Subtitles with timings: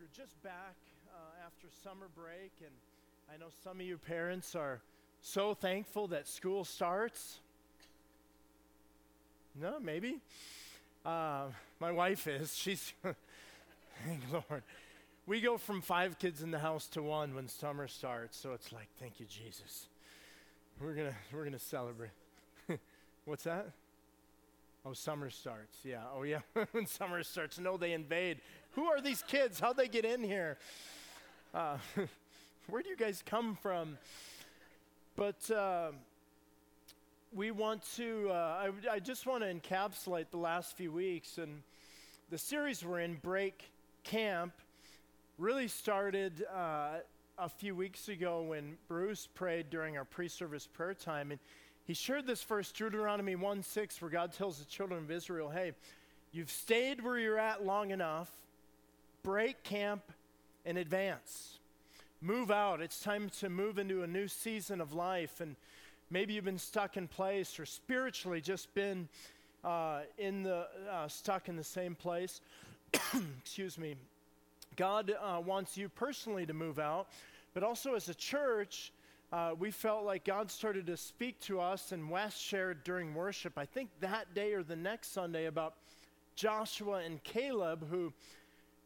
[0.00, 0.76] you're just back
[1.12, 2.72] uh, after summer break, and
[3.32, 4.80] I know some of you parents are
[5.20, 7.38] so thankful that school starts.
[9.60, 10.20] No, maybe.
[11.04, 11.48] Uh,
[11.80, 12.56] my wife is.
[12.56, 12.94] She's,
[14.06, 14.62] thank Lord.
[15.26, 18.72] We go from five kids in the house to one when summer starts, so it's
[18.72, 19.88] like, thank you, Jesus.
[20.80, 22.10] We're gonna we're gonna celebrate.
[23.26, 23.68] What's that?
[24.86, 25.78] Oh, summer starts.
[25.84, 26.04] Yeah.
[26.14, 26.40] Oh, yeah.
[26.72, 28.38] when summer starts, no, they invade.
[28.72, 29.60] Who are these kids?
[29.60, 30.56] How'd they get in here?
[31.52, 31.76] Uh,
[32.68, 33.98] where do you guys come from?
[35.16, 35.90] But uh,
[37.34, 41.36] we want to, uh, I, I just want to encapsulate the last few weeks.
[41.36, 41.62] And
[42.30, 43.70] the series we're in, Break
[44.02, 44.54] Camp,
[45.36, 47.00] really started uh,
[47.38, 51.32] a few weeks ago when Bruce prayed during our pre service prayer time.
[51.32, 51.40] And
[51.86, 55.72] he shared this verse, Deuteronomy 1 6, where God tells the children of Israel, hey,
[56.32, 58.30] you've stayed where you're at long enough
[59.22, 60.02] break camp
[60.64, 61.58] and advance.
[62.22, 62.80] Move out.
[62.80, 65.40] It's time to move into a new season of life.
[65.40, 65.56] And
[66.10, 69.08] maybe you've been stuck in place or spiritually just been
[69.64, 72.40] uh, in the, uh, stuck in the same place.
[73.42, 73.96] Excuse me.
[74.76, 77.08] God uh, wants you personally to move out,
[77.54, 78.92] but also as a church,
[79.32, 83.52] uh, we felt like God started to speak to us, and Wes shared during worship,
[83.56, 85.74] I think that day or the next Sunday, about
[86.34, 88.12] Joshua and Caleb who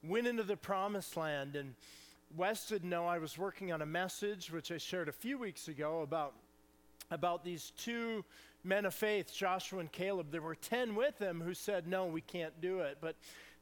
[0.03, 1.57] went into the promised land.
[1.57, 1.75] And
[2.37, 5.69] Wes didn't know I was working on a message, which I shared a few weeks
[5.69, 6.35] ago, about,
[7.11, 8.25] about these two
[8.65, 10.31] men of faith, Joshua and Caleb.
[10.31, 12.99] There were 10 with them who said, No, we can't do it.
[13.01, 13.17] But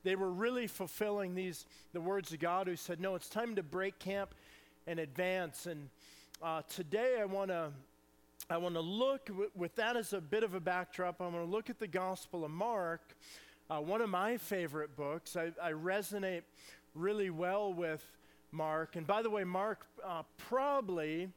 [0.04, 3.62] they were really fulfilling these the words of God who said, No, it's time to
[3.62, 4.34] break camp
[4.86, 5.66] and advance.
[5.66, 5.90] And
[6.42, 7.70] uh, today I want to
[8.50, 11.20] I want to look w- with that as a bit of a backdrop.
[11.20, 13.14] I want to look at the Gospel of Mark
[13.72, 15.36] uh, one of my favorite books.
[15.36, 16.42] I, I, resonate
[16.94, 18.04] really well with
[18.50, 18.96] Mark.
[18.96, 21.30] And by the way, Mark uh, probably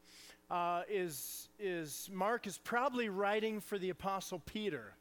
[0.51, 4.93] uh, is, is, Mark is probably writing for the Apostle Peter,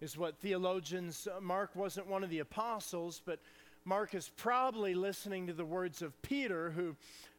[0.00, 3.40] is what theologians, uh, Mark wasn't one of the apostles, but
[3.84, 6.94] Mark is probably listening to the words of Peter, who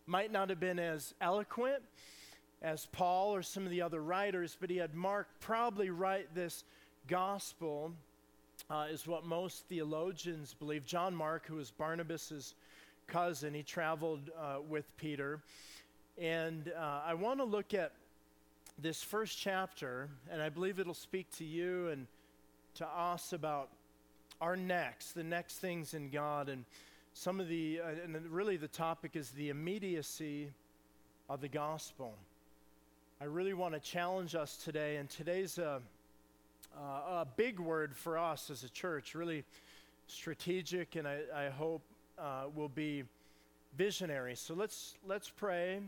[0.07, 1.84] might not have been as eloquent
[2.62, 6.63] as Paul or some of the other writers, but he had Mark probably write this
[7.07, 7.94] gospel
[8.69, 10.85] uh, is what most theologians believe.
[10.85, 12.56] John Mark, who was Barnabas's
[13.07, 15.41] cousin, he traveled uh, with Peter.
[16.17, 17.91] And uh, I want to look at
[18.79, 22.07] this first chapter, and I believe it'll speak to you and
[22.75, 23.69] to us about
[24.41, 26.50] our next, the next things in God.
[26.50, 26.66] And
[27.17, 30.51] some of the, uh, and really the topic is the immediacy
[31.28, 32.13] of the gospel.
[33.19, 35.81] I really want to challenge us today, and today's a
[36.78, 39.44] uh, a big word for us as a church, really
[40.05, 41.81] strategic, and I, I hope
[42.19, 43.03] uh, will be
[43.75, 44.35] visionary.
[44.35, 45.79] So let's let's pray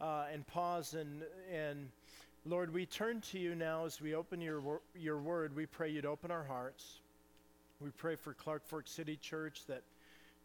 [0.00, 1.22] uh, and pause and
[1.54, 1.88] and
[2.44, 5.54] Lord, we turn to you now as we open your your word.
[5.54, 6.98] We pray you'd open our hearts.
[7.80, 9.82] We pray for Clark Fork City Church that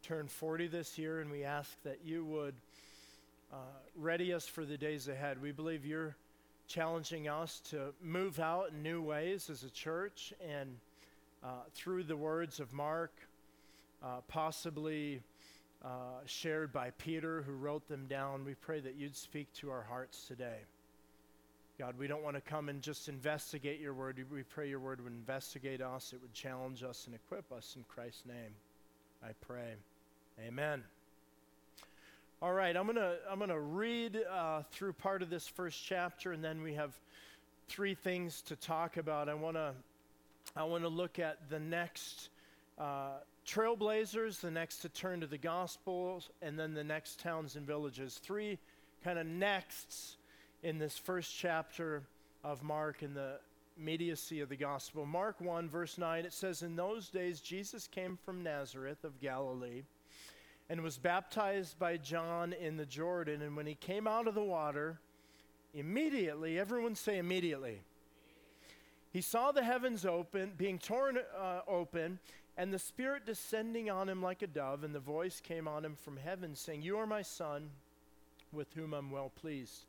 [0.02, 2.56] turned 40 this year, and we ask that you would
[3.54, 3.58] uh,
[3.96, 5.42] ready us for the days ahead.
[5.42, 6.16] We believe you're
[6.68, 10.78] challenging us to move out in new ways as a church and
[11.44, 13.12] uh, through the words of Mark,
[14.04, 15.22] uh, possibly
[15.84, 18.44] uh, shared by Peter, who wrote them down.
[18.44, 20.60] We pray that you'd speak to our hearts today.
[21.78, 24.24] God, we don't want to come and just investigate your word.
[24.32, 27.84] We pray your word would investigate us, it would challenge us and equip us in
[27.88, 28.54] Christ's name.
[29.24, 29.76] I pray.
[30.48, 30.84] Amen.
[32.42, 36.44] All right, I'm gonna I'm gonna read uh, through part of this first chapter, and
[36.44, 36.94] then we have
[37.68, 39.30] three things to talk about.
[39.30, 39.74] I wanna
[40.56, 42.30] I wanna look at the next
[42.80, 47.68] uh, trailblazers, the next to turn to the Gospels, and then the next towns and
[47.68, 48.20] villages.
[48.24, 48.58] Three
[49.04, 50.18] kind of nexts
[50.64, 52.02] in this first chapter
[52.44, 53.36] of Mark in the
[53.78, 55.06] immediacy of the gospel.
[55.06, 59.84] Mark 1, verse 9, it says, In those days Jesus came from Nazareth of Galilee
[60.72, 63.42] and was baptized by John in the Jordan.
[63.42, 65.02] And when he came out of the water,
[65.74, 67.82] immediately, everyone say immediately,
[69.12, 72.20] he saw the heavens open, being torn uh, open,
[72.56, 75.98] and the Spirit descending on him like a dove, and the voice came on him
[75.98, 77.70] from heaven, saying, You are my Son,
[78.54, 79.84] with whom I'm well pleased.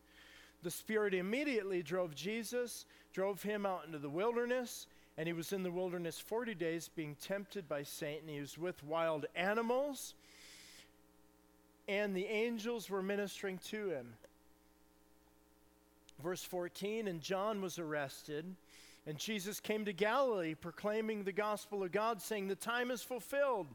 [0.64, 5.62] The Spirit immediately drove Jesus, drove him out into the wilderness, and he was in
[5.62, 8.28] the wilderness 40 days, being tempted by Satan.
[8.28, 10.14] He was with wild animals
[11.88, 14.14] and the angels were ministering to him.
[16.22, 18.44] Verse 14 And John was arrested,
[19.06, 23.66] and Jesus came to Galilee proclaiming the gospel of God, saying, The time is fulfilled,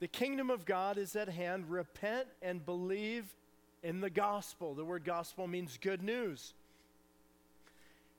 [0.00, 1.70] The kingdom of God is at hand.
[1.70, 3.34] Repent and believe
[3.82, 4.74] in the gospel.
[4.74, 6.54] The word gospel means good news.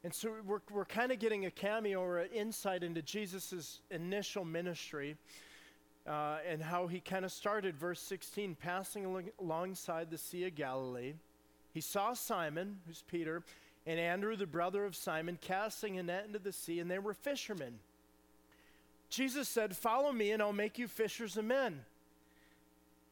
[0.04, 4.46] And so we're, we're kind of getting a cameo or an insight into Jesus' initial
[4.46, 5.18] ministry
[6.07, 7.75] uh, and how he kind of started.
[7.75, 11.13] Verse 16 passing al- alongside the Sea of Galilee,
[11.74, 13.44] he saw Simon, who's Peter,
[13.86, 17.13] and Andrew, the brother of Simon, casting a net into the sea, and they were
[17.13, 17.80] fishermen.
[19.09, 21.81] Jesus said, Follow me, and I'll make you fishers of men.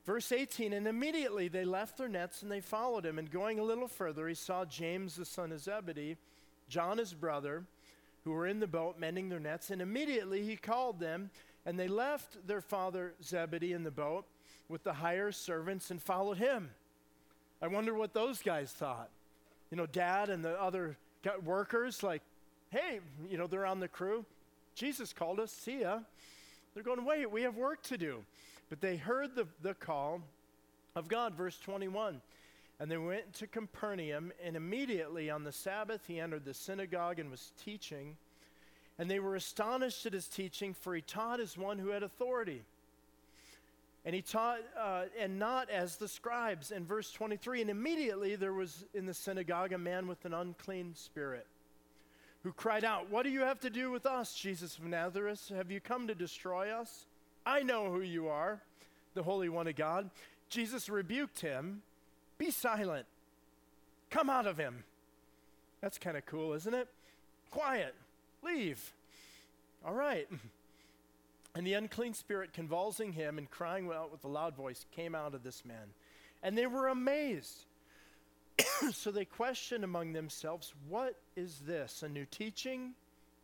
[0.06, 3.18] Verse 18, and immediately they left their nets and they followed him.
[3.18, 6.18] And going a little further, he saw James, the son of Zebedee,
[6.69, 7.63] John, his brother,
[8.24, 9.71] who were in the boat mending their nets.
[9.71, 11.31] And immediately he called them,
[11.66, 14.26] and they left their father Zebedee in the boat
[14.70, 16.70] with the higher servants and followed him.
[17.62, 19.10] I wonder what those guys thought.
[19.72, 20.98] You know, dad and the other
[21.44, 22.22] workers, like,
[22.70, 24.26] hey, you know, they're on the crew.
[24.76, 26.00] Jesus called us, see ya.
[26.74, 28.24] They're going, wait, we have work to do.
[28.70, 30.22] But they heard the, the call
[30.96, 32.22] of God, verse 21.
[32.80, 37.32] And they went to Capernaum, and immediately on the Sabbath he entered the synagogue and
[37.32, 38.18] was teaching.
[38.97, 42.63] And they were astonished at his teaching, for he taught as one who had authority.
[44.06, 46.71] And he taught, uh, and not as the scribes.
[46.71, 50.94] In verse 23, and immediately there was in the synagogue a man with an unclean
[50.95, 51.47] spirit
[52.44, 55.51] who cried out, What do you have to do with us, Jesus of Nazareth?
[55.56, 57.07] Have you come to destroy us?
[57.44, 58.62] I know who you are,
[59.15, 60.12] the Holy One of God.
[60.47, 61.81] Jesus rebuked him.
[62.38, 63.07] Be silent.
[64.12, 64.83] Come out of him.
[65.81, 66.88] That's kind of cool, isn't it?
[67.50, 67.95] Quiet.
[68.45, 68.94] Leave.
[69.86, 70.27] All right.
[71.56, 75.33] And the unclean spirit, convulsing him and crying out with a loud voice, came out
[75.33, 75.94] of this man.
[76.44, 77.65] And they were amazed.
[78.92, 82.03] so they questioned among themselves, What is this?
[82.03, 82.94] A new teaching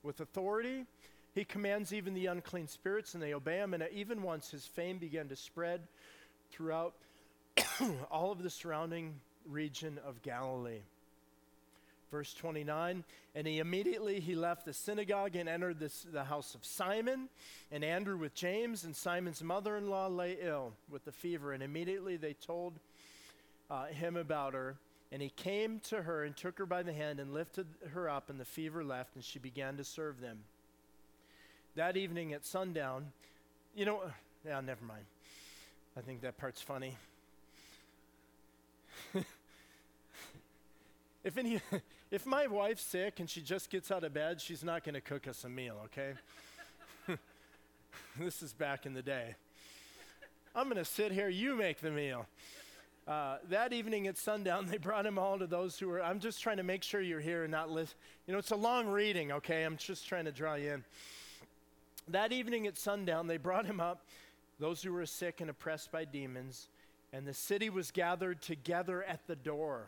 [0.04, 0.86] with authority?
[1.34, 3.74] He commands even the unclean spirits, and they obey him.
[3.74, 5.82] And even once his fame began to spread
[6.52, 6.94] throughout
[8.12, 9.16] all of the surrounding
[9.46, 10.82] region of Galilee.
[12.12, 13.06] Verse 29,
[13.36, 17.30] and he immediately he left the synagogue and entered this, the house of Simon,
[17.72, 22.34] and Andrew with James, and Simon's mother-in-law lay ill with the fever, and immediately they
[22.34, 22.74] told
[23.70, 24.76] uh, him about her,
[25.10, 28.30] and he came to her and took her by the hand and lifted her up,
[28.30, 30.40] and the fever left, and she began to serve them.
[31.76, 33.14] That evening at sundown,
[33.74, 34.02] you know,
[34.46, 35.06] yeah, never mind.
[35.96, 36.98] I think that part's funny.
[41.24, 41.62] if any
[42.12, 45.02] if my wife's sick and she just gets out of bed, she's not going to
[45.02, 46.14] cook us a meal, okay?
[48.20, 49.36] this is back in the day.
[50.54, 52.28] I'm going to sit here, you make the meal.
[53.08, 56.04] Uh, that evening at sundown, they brought him all to those who were.
[56.04, 57.96] I'm just trying to make sure you're here and not listen.
[58.28, 59.64] You know, it's a long reading, okay?
[59.64, 60.84] I'm just trying to draw you in.
[62.10, 64.04] That evening at sundown, they brought him up,
[64.60, 66.68] those who were sick and oppressed by demons,
[67.14, 69.88] and the city was gathered together at the door.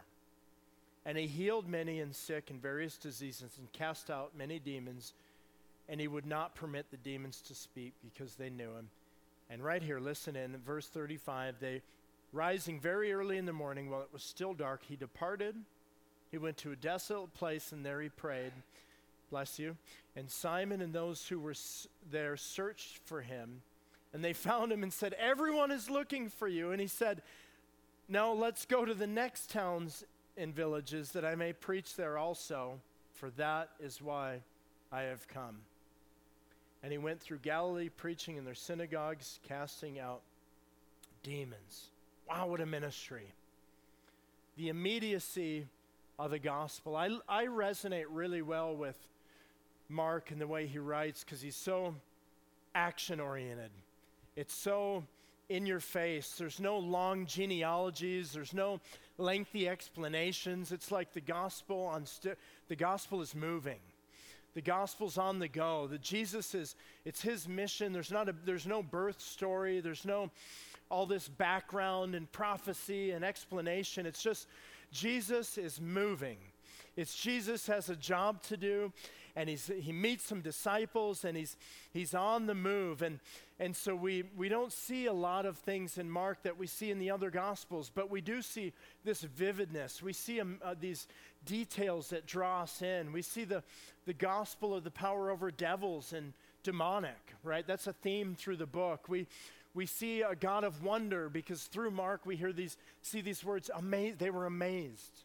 [1.05, 5.13] And he healed many and sick in various diseases and cast out many demons.
[5.89, 8.89] And he would not permit the demons to speak because they knew him.
[9.49, 11.81] And right here, listen in verse 35 they,
[12.31, 15.55] rising very early in the morning while it was still dark, he departed.
[16.31, 18.53] He went to a desolate place and there he prayed.
[19.29, 19.75] Bless you.
[20.15, 23.61] And Simon and those who were s- there searched for him.
[24.13, 26.71] And they found him and said, Everyone is looking for you.
[26.71, 27.21] And he said,
[28.07, 30.03] Now let's go to the next towns
[30.37, 32.79] in villages, that I may preach there also,
[33.13, 34.41] for that is why
[34.91, 35.57] I have come.
[36.81, 40.21] And he went through Galilee, preaching in their synagogues, casting out
[41.23, 41.89] demons.
[42.27, 43.33] Wow, what a ministry.
[44.57, 45.67] The immediacy
[46.19, 46.95] of the gospel.
[46.95, 48.97] I, I resonate really well with
[49.89, 51.95] Mark and the way he writes because he's so
[52.75, 53.71] action oriented.
[54.35, 55.03] It's so
[55.49, 56.35] in your face.
[56.37, 58.79] There's no long genealogies, there's no
[59.17, 60.71] lengthy explanations.
[60.71, 63.79] It's like the gospel on st- the gospel is moving.
[64.53, 65.87] The gospel's on the go.
[65.87, 67.93] The Jesus is it's his mission.
[67.93, 69.79] There's not a there's no birth story.
[69.79, 70.29] There's no
[70.89, 74.05] all this background and prophecy and explanation.
[74.05, 74.47] It's just
[74.91, 76.37] Jesus is moving.
[76.95, 78.93] It's Jesus has a job to do
[79.35, 81.57] and he's, he meets some disciples and he's,
[81.91, 83.01] he's on the move.
[83.01, 83.19] And,
[83.59, 86.91] and so we, we don't see a lot of things in Mark that we see
[86.91, 88.73] in the other Gospels, but we do see
[89.03, 90.03] this vividness.
[90.03, 91.07] We see um, uh, these
[91.45, 93.11] details that draw us in.
[93.11, 93.63] We see the,
[94.05, 97.65] the gospel of the power over devils and demonic, right?
[97.65, 99.09] That's a theme through the book.
[99.09, 99.27] We,
[99.73, 103.71] we see a God of wonder because through Mark we hear these, see these words,
[103.75, 104.19] amazed.
[104.19, 105.23] They were amazed.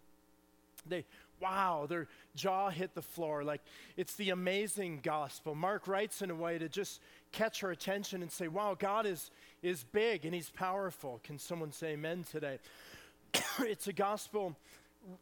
[0.87, 1.05] They
[1.41, 3.45] wow, their jaw hit the floor.
[3.45, 3.63] Like
[3.97, 5.55] it's the amazing gospel.
[5.55, 7.01] Mark writes in a way to just
[7.33, 9.31] catch our attention and say, wow, God is,
[9.63, 11.21] is big and he's powerful.
[11.25, 12.59] Can someone say amen today?
[13.61, 14.57] it's a gospel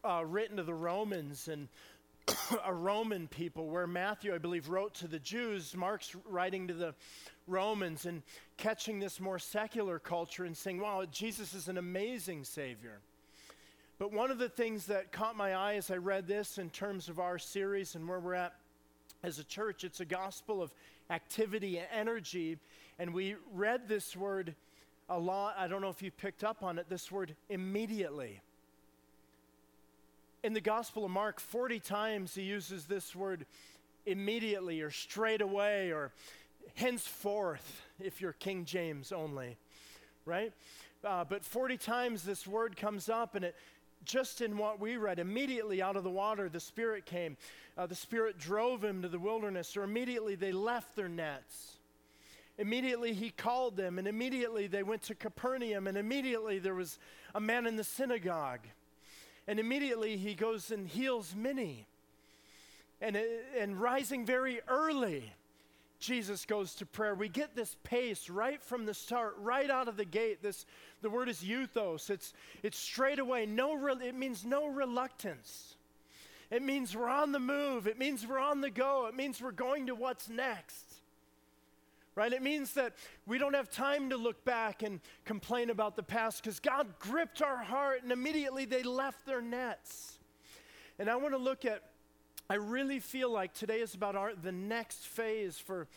[0.05, 1.69] uh, written to the Romans and
[2.65, 6.95] a Roman people, where Matthew, I believe, wrote to the Jews, Mark's writing to the
[7.47, 8.23] Romans and
[8.57, 13.01] catching this more secular culture and saying, wow, Jesus is an amazing Savior.
[13.99, 17.09] But one of the things that caught my eye as I read this in terms
[17.09, 18.55] of our series and where we're at
[19.23, 20.75] as a church, it's a gospel of
[21.09, 22.59] activity and energy.
[22.99, 24.55] And we read this word
[25.09, 25.55] a lot.
[25.59, 28.43] I don't know if you picked up on it, this word immediately.
[30.43, 33.47] In the Gospel of Mark, 40 times he uses this word
[34.05, 36.13] immediately or straight away or
[36.75, 39.57] henceforth, if you're King James only,
[40.27, 40.53] right?
[41.03, 43.57] Uh, but 40 times this word comes up, and it
[44.07, 47.37] just in what we read, immediately out of the water, the Spirit came.
[47.77, 51.77] Uh, the Spirit drove him to the wilderness, or immediately they left their nets.
[52.59, 56.99] Immediately he called them, and immediately they went to Capernaum, and immediately there was
[57.35, 58.61] a man in the synagogue.
[59.47, 61.87] And immediately he goes and heals many.
[63.01, 63.17] And,
[63.59, 65.35] and rising very early,
[65.99, 67.15] Jesus goes to prayer.
[67.15, 70.43] We get this pace right from the start, right out of the gate.
[70.43, 70.67] This
[71.03, 72.11] the word is euthos.
[72.11, 73.47] It's it's straight away.
[73.47, 75.77] No, re- it means no reluctance.
[76.51, 77.87] It means we're on the move.
[77.87, 79.07] It means we're on the go.
[79.07, 80.85] It means we're going to what's next.
[82.15, 82.33] Right?
[82.33, 82.95] It means that
[83.27, 87.43] we don't have time to look back and complain about the past because God gripped
[87.43, 90.19] our heart and immediately they left their nets.
[90.99, 91.83] And I want to look at
[92.49, 95.89] I really feel like today is about our, the next phase for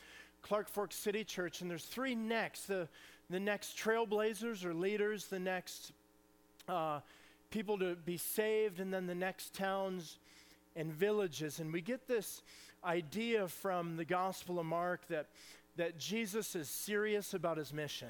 [0.41, 2.88] Clark Fork City Church, and there's three next the,
[3.29, 5.91] the next trailblazers or leaders, the next
[6.68, 7.01] uh,
[7.51, 10.18] people to be saved, and then the next towns
[10.75, 11.60] and villages.
[11.60, 12.41] And we get this
[12.84, 15.27] idea from the Gospel of Mark that,
[15.77, 18.10] that Jesus is serious about his mission.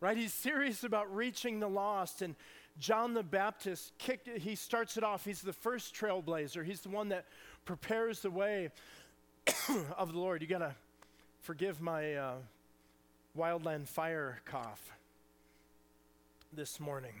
[0.00, 0.16] Right?
[0.16, 2.34] He's serious about reaching the lost and
[2.78, 5.24] John the Baptist kicked it, he starts it off.
[5.24, 6.64] He's the first trailblazer.
[6.64, 7.24] He's the one that
[7.64, 8.70] prepares the way
[9.96, 10.42] of the Lord.
[10.42, 10.74] You got to
[11.40, 12.34] forgive my uh,
[13.36, 14.92] wildland fire cough
[16.52, 17.14] this morning.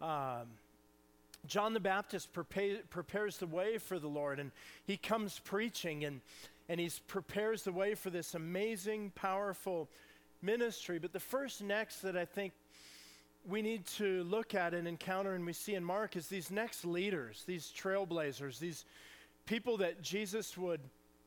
[0.00, 0.46] Um,
[1.46, 4.50] John the Baptist prepa- prepares the way for the Lord, and
[4.84, 6.20] he comes preaching, and,
[6.68, 9.88] and he prepares the way for this amazing, powerful
[10.40, 10.98] ministry.
[10.98, 12.52] But the first next that I think
[13.46, 16.84] we need to look at and encounter and we see in Mark is these next
[16.84, 18.84] leaders, these trailblazers, these
[19.46, 20.80] people that Jesus would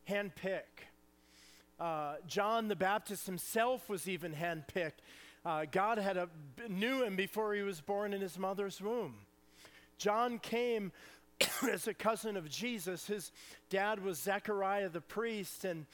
[0.09, 0.85] handpick.
[1.79, 4.99] Uh, John the Baptist himself was even handpicked.
[5.45, 6.27] Uh, God had a,
[6.67, 9.13] knew him before he was born in his mother's womb.
[9.99, 10.91] John came
[11.71, 13.05] as a cousin of Jesus.
[13.05, 13.31] His
[13.69, 15.85] dad was Zechariah the priest, and,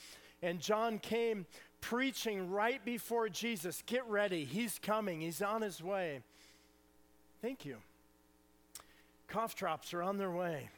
[0.41, 1.45] and John came
[1.83, 3.83] preaching right before Jesus.
[3.85, 6.21] Get ready, he's coming, he's on his way.
[7.41, 7.77] Thank you.
[9.27, 10.69] Cough drops are on their way.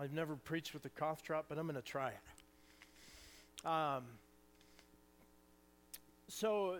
[0.00, 3.68] I've never preached with a cough drop, but I'm going to try it.
[3.68, 4.04] Um,
[6.28, 6.78] so,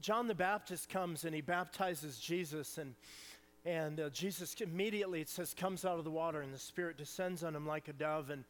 [0.00, 2.94] John the Baptist comes and he baptizes Jesus, and
[3.64, 7.44] and uh, Jesus immediately, it says, comes out of the water, and the Spirit descends
[7.44, 8.30] on him like a dove.
[8.30, 8.42] And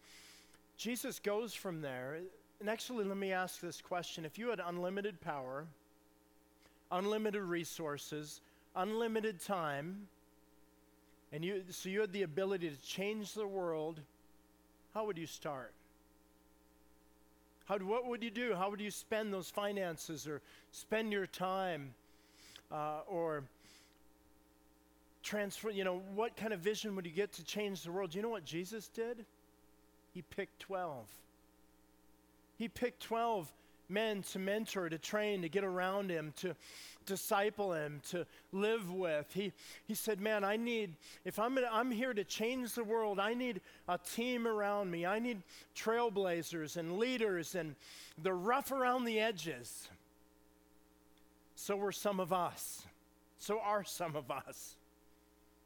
[0.78, 2.20] Jesus goes from there.
[2.62, 5.66] And actually, let me ask this question if you had unlimited power,
[6.92, 8.40] unlimited resources,
[8.76, 10.06] unlimited time,
[11.32, 13.98] and you, so you had the ability to change the world,
[14.94, 15.72] how would you start?
[17.64, 18.54] How, what would you do?
[18.54, 20.40] How would you spend those finances or
[20.70, 21.94] spend your time
[22.70, 23.42] uh, or
[25.24, 25.70] transfer?
[25.70, 28.12] You know, what kind of vision would you get to change the world?
[28.12, 29.24] Do you know what Jesus did?
[30.14, 31.08] He picked 12.
[32.62, 33.52] He picked 12
[33.88, 36.54] men to mentor, to train, to get around him, to
[37.06, 39.26] disciple him, to live with.
[39.34, 39.52] He,
[39.88, 43.34] he said, Man, I need, if I'm, gonna, I'm here to change the world, I
[43.34, 45.04] need a team around me.
[45.04, 45.42] I need
[45.74, 47.74] trailblazers and leaders and
[48.22, 49.88] the rough around the edges.
[51.56, 52.86] So were some of us.
[53.40, 54.76] So are some of us.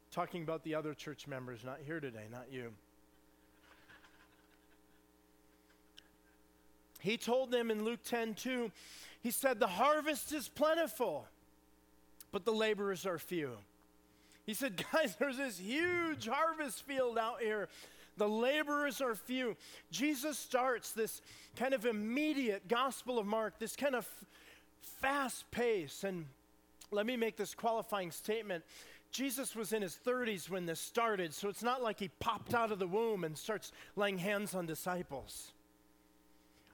[0.09, 2.73] Talking about the other church members, not here today, not you.
[6.99, 8.71] He told them in Luke 10 2,
[9.21, 11.25] he said, The harvest is plentiful,
[12.31, 13.51] but the laborers are few.
[14.45, 17.67] He said, Guys, there's this huge harvest field out here.
[18.17, 19.55] The laborers are few.
[19.91, 21.21] Jesus starts this
[21.55, 24.25] kind of immediate Gospel of Mark, this kind of f-
[25.01, 26.03] fast pace.
[26.03, 26.25] And
[26.89, 28.63] let me make this qualifying statement.
[29.11, 32.71] Jesus was in his 30s when this started, so it's not like he popped out
[32.71, 35.51] of the womb and starts laying hands on disciples.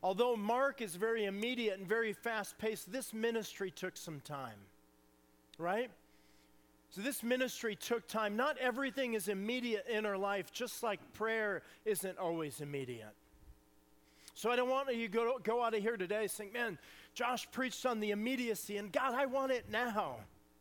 [0.04, 4.60] Although Mark is very immediate and very fast paced, this ministry took some time,
[5.58, 5.90] right?
[6.92, 8.36] So, this ministry took time.
[8.36, 13.16] Not everything is immediate in our life, just like prayer isn't always immediate.
[14.36, 16.78] So, I don't want you to go, go out of here today saying, man,
[17.16, 20.18] Josh preached on the immediacy, and God, I want it now,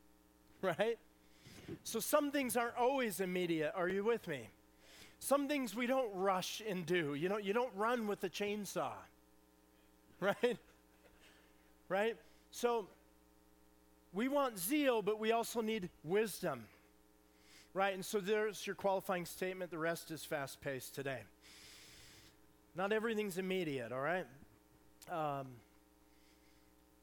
[0.62, 0.96] right?
[1.84, 3.72] So, some things aren't always immediate.
[3.75, 4.49] Are you with me?
[5.18, 7.12] Some things we don't rush and do.
[7.12, 8.92] You know, you don't run with a chainsaw,
[10.43, 10.59] right?
[11.88, 12.17] Right?
[12.52, 12.87] So,
[14.12, 16.64] we want zeal, but we also need wisdom.
[17.75, 17.95] Right?
[17.95, 19.71] And so there's your qualifying statement.
[19.71, 21.21] The rest is fast paced today.
[22.76, 24.26] Not everything's immediate, all right?
[25.11, 25.47] Um,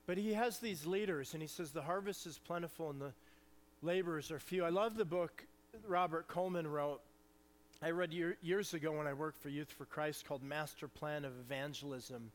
[0.08, 3.14] but he has these leaders, and he says, The harvest is plentiful and the
[3.82, 4.64] laborers are few.
[4.64, 5.46] I love the book
[5.88, 7.02] Robert Coleman wrote.
[7.82, 11.26] I read year, years ago when I worked for Youth for Christ called Master Plan
[11.26, 12.32] of Evangelism.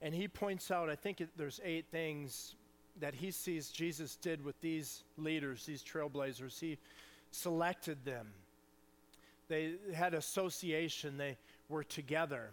[0.00, 2.54] And he points out, I think it, there's eight things
[3.00, 6.58] that he sees Jesus did with these leaders, these trailblazers.
[6.58, 6.78] He
[7.30, 8.28] selected them.
[9.48, 11.36] They had association, they
[11.68, 12.50] were together.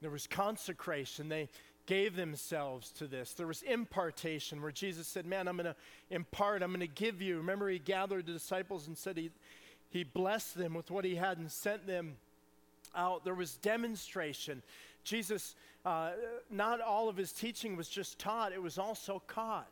[0.00, 1.28] There was consecration.
[1.28, 1.48] They
[1.86, 3.34] gave themselves to this.
[3.34, 5.76] There was impartation where Jesus said, Man, I'm going to
[6.10, 7.36] impart, I'm going to give you.
[7.36, 9.30] Remember, he gathered the disciples and said he,
[9.90, 12.16] he blessed them with what he had and sent them
[12.94, 13.24] out.
[13.24, 14.62] There was demonstration.
[15.04, 16.12] Jesus, uh,
[16.50, 19.68] not all of his teaching was just taught, it was also caught.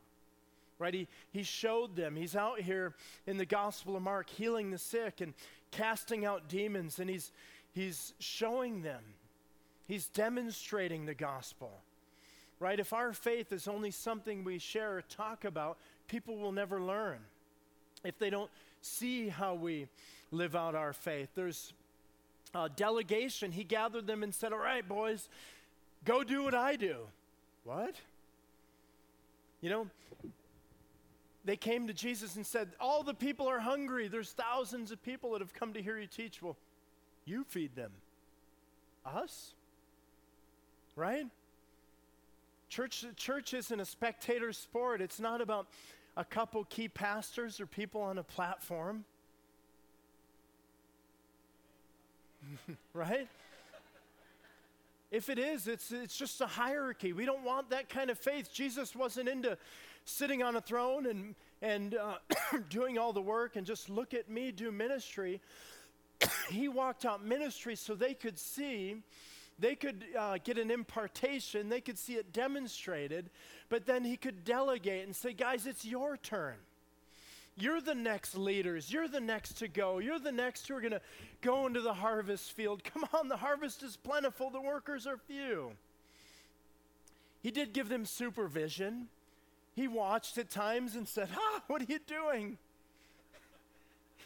[0.79, 0.95] Right?
[0.95, 2.17] He, he showed them.
[2.17, 2.95] He's out here
[3.27, 5.35] in the Gospel of Mark healing the sick and
[5.71, 7.33] casting out demons, and he's,
[7.73, 9.03] he's showing them.
[9.87, 11.73] He's demonstrating the gospel.
[12.61, 12.79] Right?
[12.79, 17.19] If our faith is only something we share or talk about, people will never learn.
[18.05, 18.51] If they don't
[18.83, 19.89] see how we
[20.31, 21.73] live out our faith, there's
[22.55, 23.53] a delegation.
[23.53, 25.29] He gathered them and said, All right, boys,
[26.05, 26.97] Go do what I do.
[27.65, 27.97] What?
[29.61, 29.87] You know,
[31.45, 34.09] they came to Jesus and said, All the people are hungry.
[34.09, 36.43] There's thousands of people that have come to hear you teach.
[36.43, 36.57] Well,
[37.25, 37.93] you feed them.
[39.05, 39.53] Us?
[40.97, 41.27] Right?
[42.69, 45.01] Church, church isn't a spectator sport.
[45.01, 45.67] It's not about
[46.17, 49.05] a couple key pastors or people on a platform.
[52.95, 53.29] right?
[55.11, 57.13] If it is, it's, it's just a hierarchy.
[57.13, 58.53] We don't want that kind of faith.
[58.53, 59.59] Jesus wasn't into
[60.05, 62.19] sitting on a throne and, and uh,
[62.69, 65.41] doing all the work and just look at me do ministry.
[66.51, 69.03] he walked out ministry so they could see,
[69.59, 73.31] they could uh, get an impartation, they could see it demonstrated,
[73.69, 76.57] but then he could delegate and say, guys, it's your turn.
[77.61, 78.93] You're the next leaders.
[78.93, 79.99] You're the next to go.
[79.99, 81.01] You're the next who are going to
[81.43, 82.83] go into the harvest field.
[82.85, 85.73] Come on, the harvest is plentiful, the workers are few.
[87.43, 89.09] He did give them supervision.
[89.75, 92.59] He watched at times and said, Ah, what are you doing?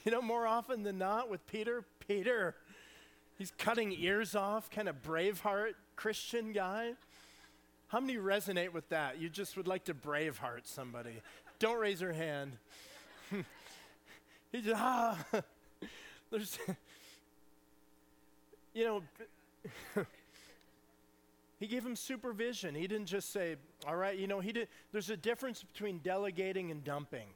[0.05, 2.55] You know, more often than not with Peter, Peter,
[3.39, 6.93] he's cutting ears off, kind of braveheart Christian guy.
[7.89, 9.21] How many resonate with that?
[9.21, 11.23] You just would like to braveheart somebody.
[11.59, 12.53] Don't raise your hand.
[13.31, 15.19] He just, ah,
[16.31, 16.59] there's,
[18.75, 19.03] you know,
[21.61, 22.75] he gave him supervision.
[22.75, 23.57] He didn't just say,
[23.87, 27.29] all right, you know, he did, there's a difference between delegating and dumping.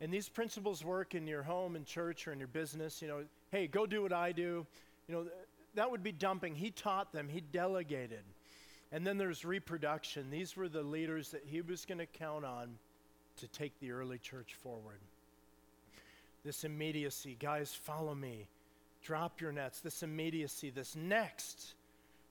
[0.00, 3.02] And these principles work in your home and church or in your business.
[3.02, 4.66] You know, hey, go do what I do.
[5.08, 5.26] You know,
[5.74, 6.54] that would be dumping.
[6.54, 8.22] He taught them, he delegated.
[8.92, 10.30] And then there's reproduction.
[10.30, 12.78] These were the leaders that he was going to count on
[13.38, 14.98] to take the early church forward.
[16.44, 18.46] This immediacy, guys, follow me.
[19.02, 19.80] Drop your nets.
[19.80, 21.74] This immediacy, this next,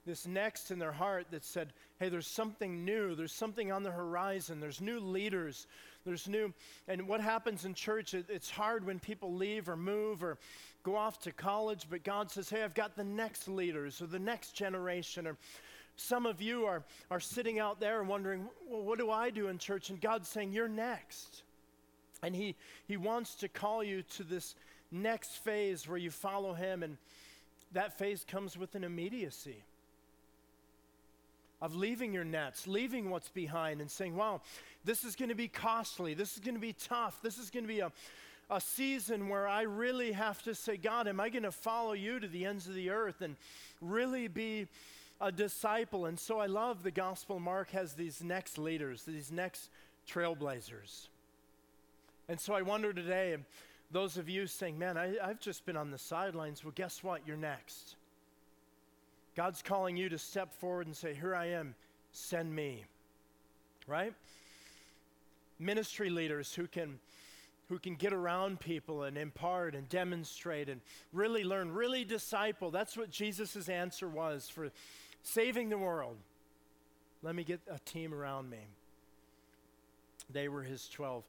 [0.06, 3.16] this next in their heart that said, hey, there's something new.
[3.16, 4.60] There's something on the horizon.
[4.60, 5.68] There's new leaders.
[6.06, 6.54] There's new.
[6.88, 10.38] And what happens in church, it, it's hard when people leave or move or
[10.84, 14.20] go off to college, but God says, hey, I've got the next leaders or the
[14.20, 15.36] next generation or
[15.98, 19.58] some of you are, are sitting out there wondering, well, what do I do in
[19.58, 19.90] church?
[19.90, 21.44] And God's saying, You're next.
[22.24, 22.56] And he,
[22.88, 24.56] he wants to call you to this
[24.92, 26.84] next phase where you follow Him.
[26.84, 26.98] And
[27.74, 29.64] that phase comes with an immediacy
[31.62, 34.42] of leaving your nets, leaving what's behind, and saying, Wow,
[34.86, 36.14] this is going to be costly.
[36.14, 37.20] This is going to be tough.
[37.24, 37.92] This is going to be a,
[38.50, 42.20] a season where I really have to say, God, am I going to follow you
[42.20, 43.36] to the ends of the earth and
[43.82, 44.68] really be
[45.20, 46.06] a disciple.
[46.06, 49.70] And so I love the Gospel Mark has these next leaders, these next
[50.10, 51.08] trailblazers.
[52.30, 53.36] And so I wonder today,
[53.92, 57.22] those of you saying, man, I, have just been on the sidelines, well, guess what?
[57.26, 57.96] You're next.
[59.36, 61.76] God's calling you to step forward and say, Here I am,
[62.12, 62.86] send me.
[63.86, 64.14] Right?
[65.60, 67.00] Ministry leaders who can
[67.70, 70.80] who can get around people and impart and demonstrate and
[71.12, 72.72] really learn, really disciple.
[72.72, 74.72] That's what Jesus' answer was for
[75.24, 76.18] saving the world.
[77.24, 78.68] Let me get a team around me.
[80.30, 81.24] They were his 12.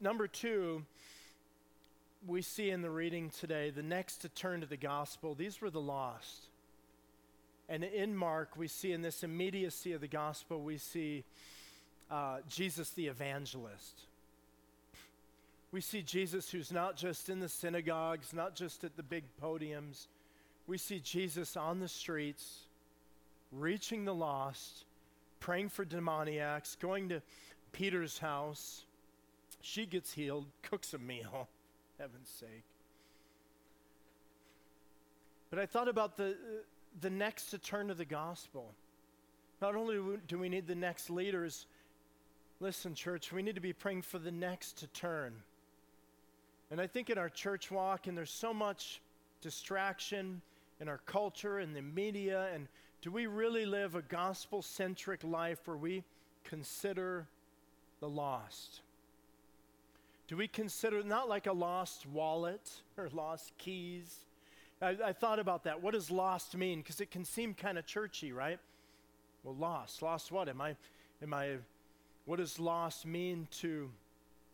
[0.00, 0.84] Number two,
[2.26, 5.70] we see in the reading today, the next to turn to the gospel, these were
[5.70, 6.48] the lost.
[7.68, 11.24] And in Mark, we see in this immediacy of the gospel, we see
[12.10, 14.02] uh, Jesus the evangelist.
[15.72, 20.06] We see Jesus who's not just in the synagogues, not just at the big podiums.
[20.66, 22.66] We see Jesus on the streets,
[23.52, 24.84] reaching the lost,
[25.40, 27.22] praying for demoniacs, going to
[27.72, 28.84] Peter's house.
[29.60, 31.48] She gets healed, cooks a meal,
[31.98, 32.64] heaven's sake.
[35.50, 36.36] But I thought about the,
[37.00, 38.72] the next to turn to the gospel.
[39.60, 41.66] Not only do we need the next leaders,
[42.58, 45.34] listen, church, we need to be praying for the next to turn.
[46.70, 49.02] And I think in our church walk, and there's so much
[49.42, 50.40] distraction
[50.80, 52.66] in our culture and the media, and
[53.02, 56.04] do we really live a gospel centric life where we
[56.44, 57.26] consider
[57.98, 58.80] the lost?
[60.28, 64.20] Do we consider not like a lost wallet or lost keys?
[64.80, 65.82] I, I thought about that.
[65.82, 66.78] What does lost mean?
[66.78, 68.60] Because it can seem kind of churchy, right?
[69.42, 70.00] Well, lost.
[70.00, 70.48] Lost what?
[70.48, 70.76] Am I,
[71.20, 71.56] am I,
[72.24, 73.90] what does lost mean to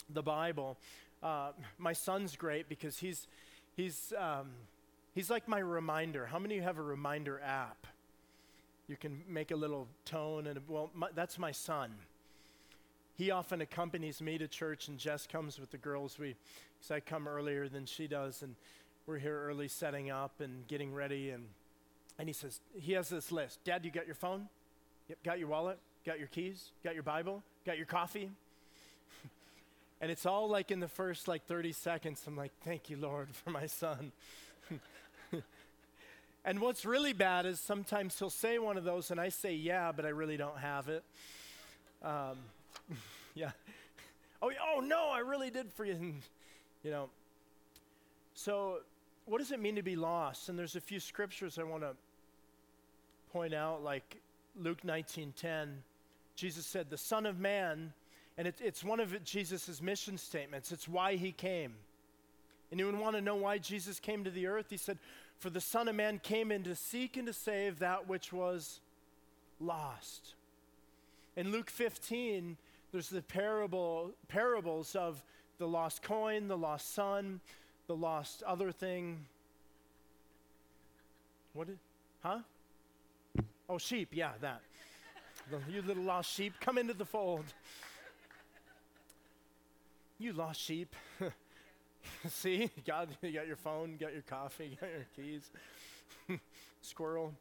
[0.09, 0.79] the Bible?
[1.23, 3.29] Uh, my son's great because he's,
[3.77, 4.53] he's, um,
[5.15, 6.25] he's like my reminder.
[6.25, 7.87] How many of you have a reminder app?
[8.89, 11.93] You can make a little tone, and well, my, that's my son.
[13.17, 16.19] He often accompanies me to church, and Jess comes with the girls.
[16.19, 16.37] We,
[16.79, 18.55] because I come earlier than she does, and
[19.07, 21.31] we're here early setting up and getting ready.
[21.31, 21.45] And,
[22.19, 24.49] and he says, he has this list Dad, you got your phone?
[25.09, 25.79] Yep, got your wallet?
[26.05, 26.71] Got your keys?
[26.85, 27.43] Got your Bible?
[27.67, 28.31] Got your coffee?
[30.01, 33.31] And it's all like in the first like 30 seconds, I'm like, thank you, Lord,
[33.45, 34.13] for my son.
[36.45, 39.93] And what's really bad is sometimes he'll say one of those, and I say, yeah,
[39.93, 41.03] but I really don't have it.
[42.03, 42.39] Um,
[43.35, 43.51] yeah.
[44.41, 46.15] Oh, oh, no, I really did for you.
[46.85, 47.09] You know.
[48.35, 48.79] So,
[49.27, 50.49] what does it mean to be lost?
[50.49, 51.97] And there's a few scriptures I want to
[53.33, 54.19] point out, like
[54.57, 55.79] Luke 19:10.
[56.37, 57.93] Jesus said, "The Son of Man."
[58.39, 60.71] And it, it's one of Jesus' mission statements.
[60.71, 61.75] It's why he came.
[62.71, 64.67] Anyone want to know why Jesus came to the earth?
[64.71, 64.99] He said,
[65.39, 68.81] For the Son of Man came in to seek and to save that which was
[69.61, 70.35] lost.
[71.37, 72.57] In Luke 15,
[72.91, 75.23] there's the parable, parables of
[75.59, 77.41] the lost coin, the lost son,
[77.87, 79.27] the lost other thing.
[81.53, 81.79] What did,
[82.23, 82.41] huh?
[83.69, 84.63] Oh, sheep, yeah, that.
[85.71, 87.45] you little lost sheep, come into the fold.
[90.19, 90.97] You lost sheep.
[92.29, 95.51] See, God, you got your phone, got your coffee, got your keys.
[96.81, 97.35] Squirrel.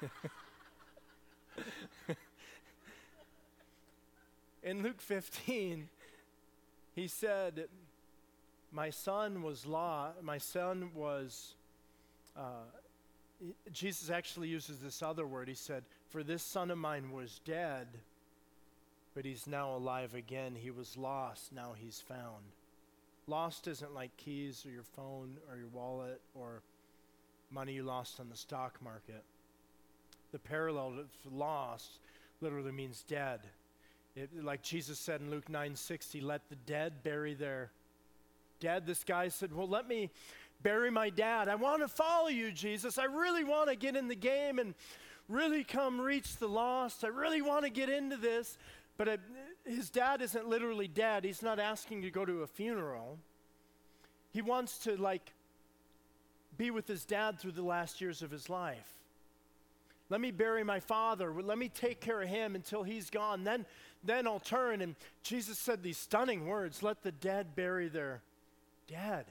[4.62, 5.88] In Luke 15,
[6.94, 7.68] he said,
[8.72, 11.54] My son was law, my son was,
[12.36, 12.64] uh,
[13.72, 15.48] Jesus actually uses this other word.
[15.48, 17.86] He said, For this son of mine was dead
[19.18, 20.54] but he's now alive again.
[20.54, 22.52] He was lost, now he's found.
[23.26, 26.62] Lost isn't like keys or your phone or your wallet or
[27.50, 29.24] money you lost on the stock market.
[30.30, 31.98] The parallel of lost
[32.40, 33.40] literally means dead.
[34.14, 37.72] It, like Jesus said in Luke 9:60, let the dead bury their
[38.60, 38.86] dead.
[38.86, 40.10] This guy said, "Well, let me
[40.62, 41.48] bury my dad.
[41.48, 42.98] I want to follow you, Jesus.
[42.98, 44.76] I really want to get in the game and
[45.28, 47.04] really come reach the lost.
[47.04, 48.56] I really want to get into this.
[48.98, 49.16] But uh,
[49.64, 51.24] his dad isn't literally dead.
[51.24, 53.18] He's not asking to go to a funeral.
[54.30, 55.32] He wants to, like,
[56.58, 58.98] be with his dad through the last years of his life.
[60.10, 61.32] Let me bury my father.
[61.32, 63.44] Let me take care of him until he's gone.
[63.44, 63.66] Then,
[64.02, 64.80] then I'll turn.
[64.80, 68.22] And Jesus said these stunning words let the dead bury their
[68.88, 69.26] dead.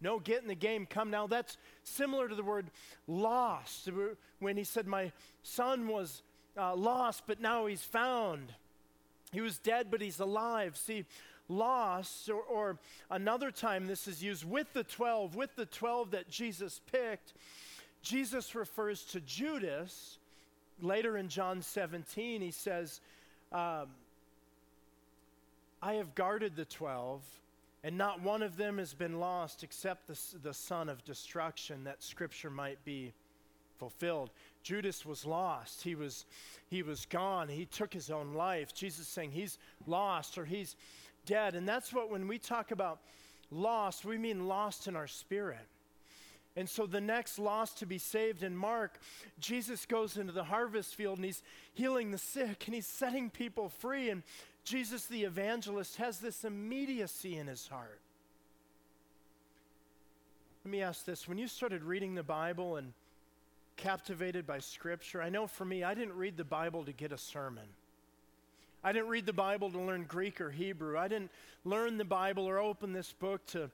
[0.00, 1.26] No, get in the game, come now.
[1.26, 2.70] That's similar to the word
[3.08, 3.88] lost.
[4.38, 6.22] When he said, My son was
[6.56, 8.54] uh, lost, but now he's found.
[9.32, 10.76] He was dead, but he's alive.
[10.76, 11.04] See,
[11.48, 12.78] lost, or, or,
[13.10, 17.34] another time this is used with the 12, with the 12 that Jesus picked,
[18.02, 20.18] Jesus refers to Judas.
[20.80, 23.00] Later in John 17, he says,
[23.50, 23.86] um,
[25.82, 27.22] I have guarded the 12,
[27.82, 32.02] and not one of them has been lost except the, the son of destruction, that
[32.02, 33.12] scripture might be
[33.78, 34.30] fulfilled.
[34.68, 35.82] Judas was lost.
[35.82, 36.26] He was,
[36.68, 37.48] he was gone.
[37.48, 38.74] He took his own life.
[38.74, 40.76] Jesus saying he's lost or he's
[41.24, 41.54] dead.
[41.54, 43.00] And that's what, when we talk about
[43.50, 45.66] lost, we mean lost in our spirit.
[46.54, 48.98] And so the next lost to be saved in Mark,
[49.40, 53.70] Jesus goes into the harvest field and he's healing the sick and he's setting people
[53.70, 54.10] free.
[54.10, 54.22] And
[54.64, 58.00] Jesus, the evangelist, has this immediacy in his heart.
[60.62, 62.92] Let me ask this when you started reading the Bible and
[63.78, 67.16] captivated by Scripture, I know for me, I didn't read the Bible to get a
[67.16, 67.64] sermon.
[68.84, 70.98] I didn't read the Bible to learn Greek or Hebrew.
[70.98, 71.30] I didn't
[71.64, 73.70] learn the Bible or open this book to,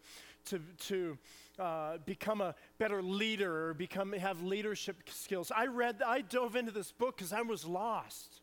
[0.46, 1.18] to, to
[1.58, 5.50] uh, become a better leader or become, have leadership skills.
[5.54, 8.40] I read, I dove into this book because I was lost.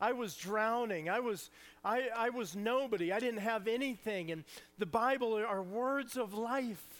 [0.00, 1.10] I was drowning.
[1.10, 1.50] I was,
[1.84, 3.12] I, I was nobody.
[3.12, 4.30] I didn't have anything.
[4.30, 4.44] And
[4.78, 6.99] the Bible are words of life.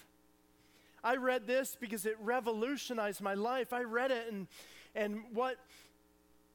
[1.03, 3.73] I read this because it revolutionized my life.
[3.73, 4.47] I read it, and,
[4.95, 5.57] and what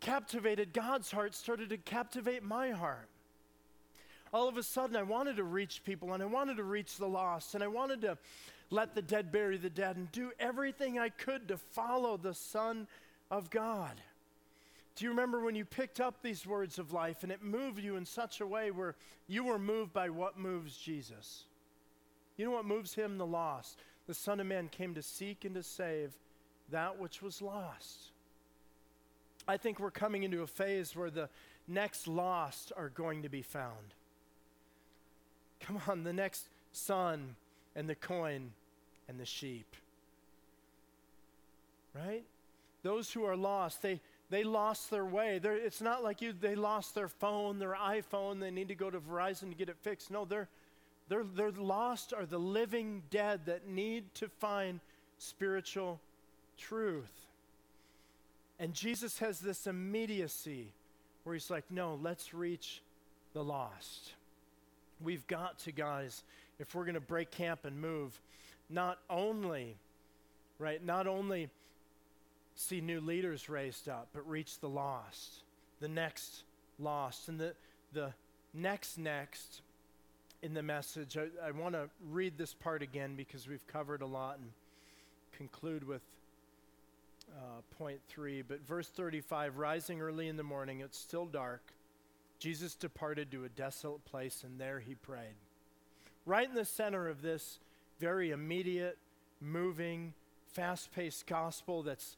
[0.01, 3.09] captivated God's heart started to captivate my heart.
[4.33, 7.09] All of a sudden, I wanted to reach people and I wanted to reach the
[7.09, 8.19] lost and I wanted to
[8.71, 12.89] let the dead bury the dead and do everything I could to follow the Son
[13.31, 14.01] of God.
[14.97, 17.97] Do you remember when you picked up these words of life and it moved you
[17.97, 21.45] in such a way where you were moved by what moves Jesus?
[22.37, 23.19] You know what moves him?
[23.19, 23.79] The lost.
[24.07, 26.13] The Son of Man came to seek and to save
[26.71, 28.11] that which was lost.
[29.49, 31.29] I think we're coming into a phase where the
[31.69, 33.95] next lost are going to be found.
[35.61, 37.37] Come on, the next son
[37.75, 38.53] and the coin
[39.09, 39.77] and the sheep.
[41.95, 42.25] Right?
[42.83, 45.39] Those who are lost, they, they lost their way.
[45.39, 48.91] They're, it's not like you, they lost their phone, their iPhone, they need to go
[48.91, 50.11] to Verizon to get it fixed.
[50.11, 50.49] No, they're,
[51.09, 54.81] they're, they're lost are the living dead that need to find
[55.19, 56.01] spiritual
[56.59, 57.13] truth.
[58.59, 60.73] And Jesus has this immediacy
[61.25, 62.81] where he's like, no, let's reach
[63.35, 64.15] the lost.
[65.01, 66.23] We've got to, guys,
[66.59, 68.19] if we're going to break camp and move,
[68.71, 69.77] not only,
[70.59, 71.51] right, not only
[72.55, 75.43] see new leaders raised up, but reach the lost,
[75.81, 76.45] the next
[76.79, 77.29] lost.
[77.29, 77.55] And the,
[77.93, 78.13] the
[78.55, 79.61] next, next
[80.43, 84.07] in the message, I, I want to read this part again because we've covered a
[84.07, 84.51] lot and
[85.37, 86.03] conclude with
[87.33, 91.63] uh, point three, but verse 35 rising early in the morning, it's still dark.
[92.39, 95.35] Jesus departed to a desolate place, and there he prayed.
[96.25, 97.59] Right in the center of this
[97.99, 98.99] very immediate,
[99.41, 100.13] moving,
[100.53, 102.17] fast paced gospel that's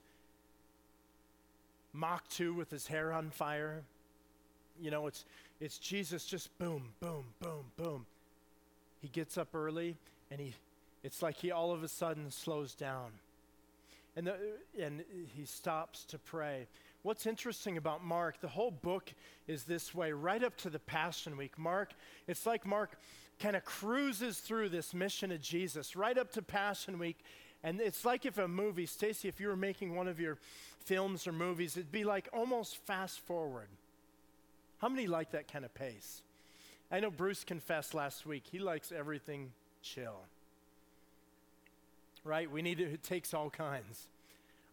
[1.93, 3.83] Mach 2 with his hair on fire.
[4.81, 5.25] You know, it's,
[5.61, 8.07] it's Jesus just boom, boom, boom, boom.
[9.01, 9.97] He gets up early
[10.31, 10.55] and he,
[11.03, 13.13] it's like he all of a sudden slows down
[14.17, 14.37] and, the,
[14.81, 15.05] and
[15.37, 16.67] he stops to pray.
[17.03, 19.13] What's interesting about Mark, the whole book
[19.47, 21.57] is this way, right up to the Passion Week.
[21.57, 21.93] Mark,
[22.27, 22.99] it's like Mark
[23.39, 27.19] kind of cruises through this mission of Jesus, right up to Passion Week.
[27.63, 30.39] And it's like if a movie, Stacy, if you were making one of your
[30.81, 33.69] films or movies, it'd be like almost fast forward.
[34.79, 36.23] How many like that kind of pace?
[36.91, 40.23] I know Bruce confessed last week, he likes everything chill
[42.29, 42.51] right?
[42.51, 44.09] We need to, it takes all kinds.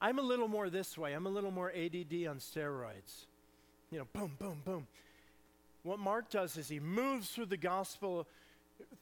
[0.02, 1.13] I'm a little more this way.
[1.13, 3.26] I'm a little more ADD on steroids.
[3.89, 4.88] You know, boom, boom, boom.
[5.84, 8.28] What Mark does is he moves through the gospel,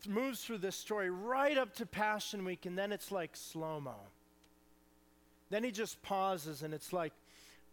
[0.08, 3.96] moves through this story right up to Passion Week, and then it's like slow mo.
[5.50, 7.14] Then he just pauses, and it's like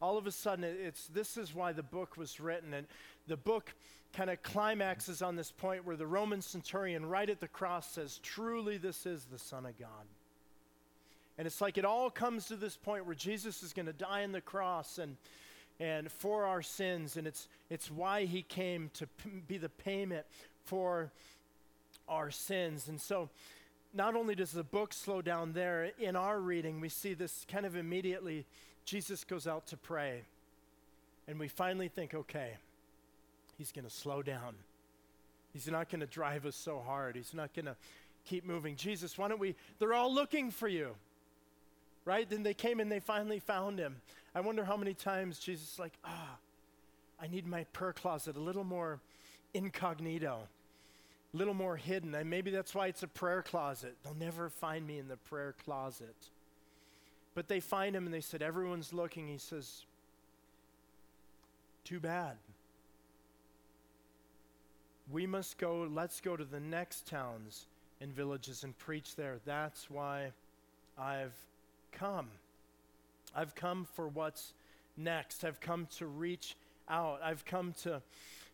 [0.00, 2.74] all of a sudden, it's this is why the book was written.
[2.74, 2.86] And
[3.26, 3.74] the book
[4.12, 8.18] kind of climaxes on this point where the Roman centurion, right at the cross, says,
[8.22, 10.06] Truly, this is the Son of God.
[11.38, 14.24] And it's like it all comes to this point where Jesus is going to die
[14.24, 15.16] on the cross and,
[15.78, 17.16] and for our sins.
[17.16, 20.26] And it's, it's why he came to p- be the payment
[20.64, 21.12] for
[22.08, 22.88] our sins.
[22.88, 23.30] And so,
[23.92, 27.66] not only does the book slow down there, in our reading, we see this kind
[27.66, 28.46] of immediately.
[28.84, 30.22] Jesus goes out to pray.
[31.28, 32.56] And we finally think, okay,
[33.58, 34.54] he's going to slow down.
[35.52, 37.16] He's not going to drive us so hard.
[37.16, 37.76] He's not going to
[38.24, 38.76] keep moving.
[38.76, 39.54] Jesus, why don't we?
[39.78, 40.94] They're all looking for you
[42.04, 42.28] right?
[42.28, 43.96] Then they came and they finally found him.
[44.34, 48.36] I wonder how many times Jesus is like, ah, oh, I need my prayer closet
[48.36, 49.00] a little more
[49.52, 50.48] incognito,
[51.32, 52.14] little more hidden.
[52.14, 53.96] And maybe that's why it's a prayer closet.
[54.02, 56.16] They'll never find me in the prayer closet.
[57.34, 59.28] But they find him and they said, Everyone's looking.
[59.28, 59.84] He says,
[61.84, 62.36] Too bad.
[65.12, 67.66] We must go, let's go to the next towns
[68.00, 69.38] and villages and preach there.
[69.44, 70.30] That's why
[70.96, 71.34] I've
[71.90, 72.28] come.
[73.34, 74.52] I've come for what's
[74.96, 75.44] next.
[75.44, 76.56] I've come to reach
[76.88, 77.20] out.
[77.24, 78.02] I've come to,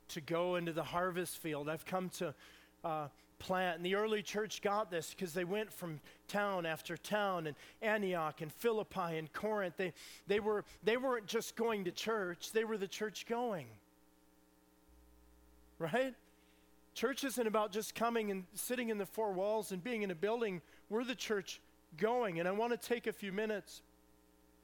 [0.08, 1.68] to go into the harvest field.
[1.68, 2.34] I've come to
[2.84, 3.08] uh,
[3.38, 3.76] plant.
[3.76, 8.40] And the early church got this because they went from town after town and Antioch
[8.40, 9.74] and Philippi and Corinth.
[9.76, 9.92] They,
[10.26, 13.66] they, were, they weren't just going to church, they were the church going.
[15.78, 16.14] Right?
[16.94, 20.14] Church isn't about just coming and sitting in the four walls and being in a
[20.14, 20.62] building.
[20.88, 21.60] We're the church
[21.98, 22.40] going.
[22.40, 23.82] And I want to take a few minutes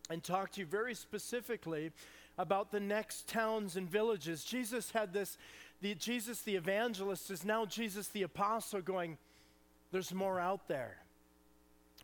[0.09, 1.93] and talk to you very specifically
[2.39, 4.45] about the next towns and villages.
[4.45, 5.37] Jesus had this,
[5.83, 9.19] the, Jesus the evangelist is now Jesus the apostle going,
[9.91, 10.97] there's more out there.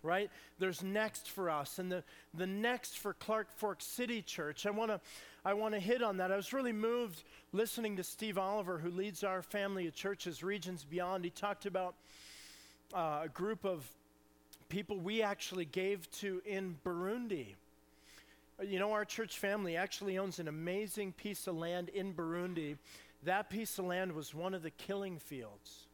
[0.03, 0.31] Right?
[0.61, 4.65] There's next for us and the, the next for Clark Fork City Church.
[4.65, 5.01] I want to
[5.45, 6.31] I want to hit on that.
[6.31, 10.85] I was really moved listening to Steve Oliver, who leads our family of churches, Regions
[10.85, 11.25] Beyond.
[11.25, 11.95] He talked about
[12.95, 13.91] uh, a group of
[14.69, 17.55] people we actually gave to in Burundi.
[18.63, 22.77] You know, our church family actually owns an amazing piece of land in Burundi.
[23.25, 25.87] That piece of land was one of the killing fields.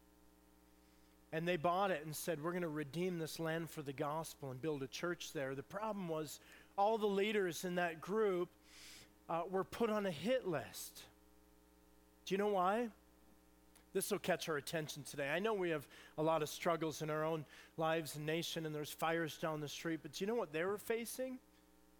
[1.32, 4.50] And they bought it and said, We're going to redeem this land for the gospel
[4.50, 5.54] and build a church there.
[5.54, 6.38] The problem was,
[6.76, 8.48] all the leaders in that group
[9.28, 11.02] uh, were put on a hit list.
[12.26, 12.88] Do you know why?
[13.92, 15.28] This will catch our attention today.
[15.28, 15.86] I know we have
[16.18, 17.44] a lot of struggles in our own
[17.76, 20.64] lives and nation, and there's fires down the street, but do you know what they
[20.64, 21.38] were facing?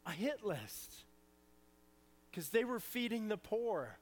[0.07, 0.93] a hit list
[2.31, 3.97] because they were feeding the poor.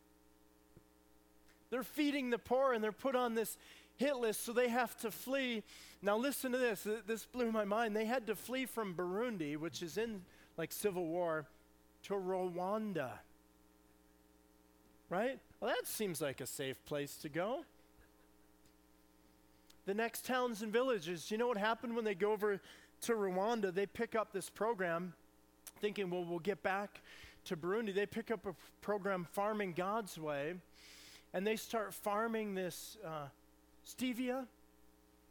[1.72, 3.56] They're feeding the poor and they're put on this
[3.96, 5.62] hit list, so they have to flee.
[6.02, 6.86] Now, listen to this.
[7.06, 7.96] This blew my mind.
[7.96, 10.20] They had to flee from Burundi, which is in
[10.58, 11.46] like civil war,
[12.02, 13.12] to Rwanda.
[15.08, 15.38] Right?
[15.60, 17.64] Well, that seems like a safe place to go.
[19.86, 22.60] The next towns and villages, you know what happened when they go over
[23.02, 23.72] to Rwanda?
[23.72, 25.14] They pick up this program
[25.80, 27.00] thinking, well, we'll get back
[27.46, 27.94] to Burundi.
[27.94, 30.56] They pick up a program, Farming God's Way,
[31.34, 33.26] and they start farming this uh,
[33.86, 34.46] stevia,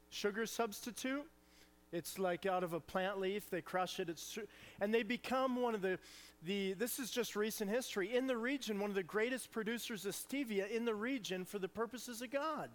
[0.10, 1.26] sugar substitute.
[1.92, 3.50] It's like out of a plant leaf.
[3.50, 4.10] They crush it.
[4.10, 4.38] It's,
[4.80, 6.00] and they become one of the,
[6.44, 10.14] the, this is just recent history, in the region, one of the greatest producers of
[10.14, 12.70] stevia in the region for the purposes of God.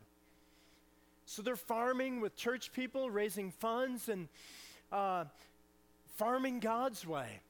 [1.25, 4.29] So they're farming with church people, raising funds, and
[4.93, 5.25] uh,
[6.17, 7.41] farming God's way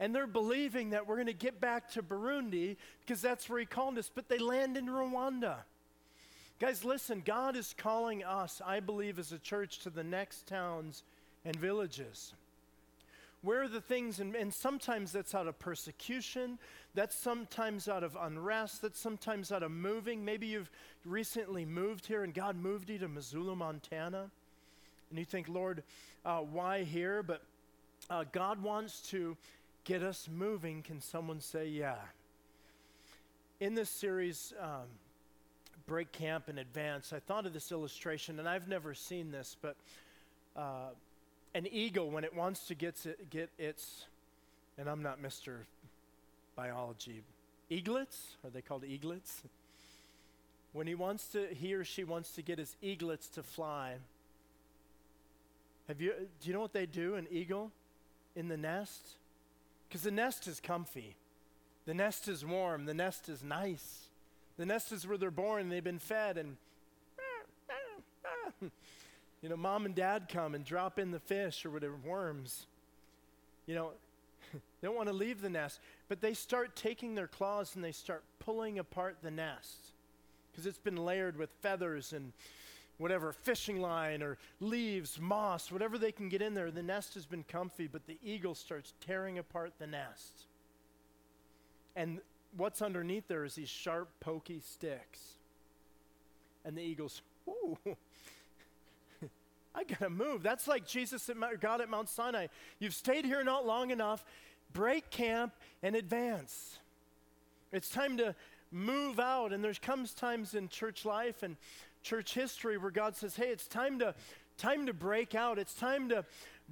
[0.00, 3.66] and they're believing that we're going to get back to Burundi because that's where He
[3.66, 5.56] called us, but they land in Rwanda.
[6.60, 11.02] Guys, listen, God is calling us, I believe, as a church to the next towns
[11.44, 12.32] and villages.
[13.42, 16.58] Where are the things, and, and sometimes that's out of persecution,
[16.94, 20.24] that's sometimes out of unrest, that's sometimes out of moving.
[20.24, 20.70] Maybe you've
[21.04, 24.30] recently moved here and God moved you to Missoula, Montana,
[25.10, 25.82] and you think, Lord,
[26.24, 27.22] uh, why here?
[27.22, 27.42] But
[28.08, 29.36] uh, God wants to
[29.84, 31.96] get us moving, can someone say, yeah?
[33.60, 34.88] In this series, um,
[35.86, 39.76] Break Camp and Advance, I thought of this illustration, and I've never seen this, but
[40.56, 40.88] uh,
[41.54, 44.06] an eagle, when it wants to get, it, get its,
[44.78, 45.58] and I'm not Mr.
[46.56, 47.22] Biology,
[47.68, 48.36] eaglets?
[48.42, 49.42] Are they called eaglets?
[50.72, 53.96] When he wants to, he or she wants to get his eaglets to fly,
[55.88, 57.70] have you, do you know what they do, an eagle
[58.34, 59.16] in the nest?
[59.94, 61.14] Because the nest is comfy,
[61.86, 64.08] the nest is warm, the nest is nice.
[64.56, 66.56] The nest is where they're born, they've been fed, and
[69.40, 72.66] you know, mom and dad come and drop in the fish or whatever, worms.
[73.66, 73.90] You know,
[74.52, 75.78] they don't want to leave the nest,
[76.08, 79.92] but they start taking their claws and they start pulling apart the nest
[80.50, 82.32] because it's been layered with feathers and
[82.98, 86.70] whatever, fishing line or leaves, moss, whatever they can get in there.
[86.70, 90.46] The nest has been comfy, but the eagle starts tearing apart the nest.
[91.96, 92.20] And
[92.56, 95.20] what's underneath there is these sharp, pokey sticks.
[96.64, 97.78] And the eagle's, ooh,
[99.74, 100.42] I gotta move.
[100.42, 102.46] That's like Jesus at God at Mount Sinai.
[102.78, 104.24] You've stayed here not long enough.
[104.72, 106.78] Break camp and advance.
[107.72, 108.34] It's time to
[108.70, 109.52] move out.
[109.52, 111.56] And there comes times in church life and
[112.04, 114.14] church history where God says, hey, it's time to,
[114.56, 115.58] time to break out.
[115.58, 116.24] It's time to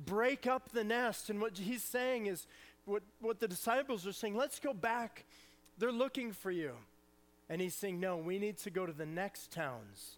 [0.06, 1.30] break up the nest.
[1.30, 2.46] And what he's saying is,
[2.84, 5.24] what, what the disciples are saying, let's go back.
[5.78, 6.72] They're looking for you.
[7.48, 10.16] And he's saying, no, we need to go to the next towns,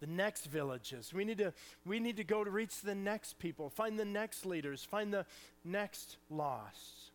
[0.00, 1.12] the next villages.
[1.14, 1.52] We need to,
[1.84, 5.26] we need to go to reach the next people, find the next leaders, find the
[5.64, 7.12] next lost.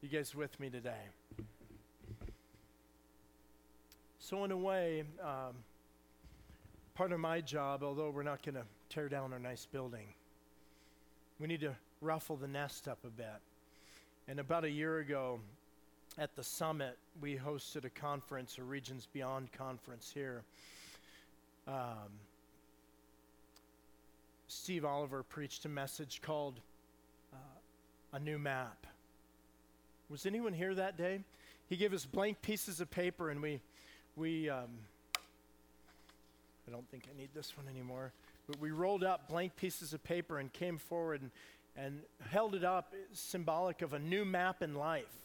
[0.00, 1.10] You guys with me today?
[4.20, 5.54] So, in a way, um,
[6.98, 10.08] part of my job, although we're not going to tear down our nice building,
[11.38, 13.38] we need to ruffle the nest up a bit.
[14.26, 15.38] And about a year ago,
[16.18, 20.42] at the summit, we hosted a conference, a Regions Beyond conference here.
[21.68, 22.18] Um,
[24.48, 26.58] Steve Oliver preached a message called
[27.32, 27.36] uh,
[28.14, 28.88] A New Map.
[30.10, 31.20] Was anyone here that day?
[31.68, 33.60] He gave us blank pieces of paper, and we,
[34.16, 34.70] we um,
[36.68, 38.12] I don't think I need this one anymore,
[38.46, 41.30] but we rolled up blank pieces of paper and came forward and,
[41.74, 45.24] and held it up, symbolic of a new map in life.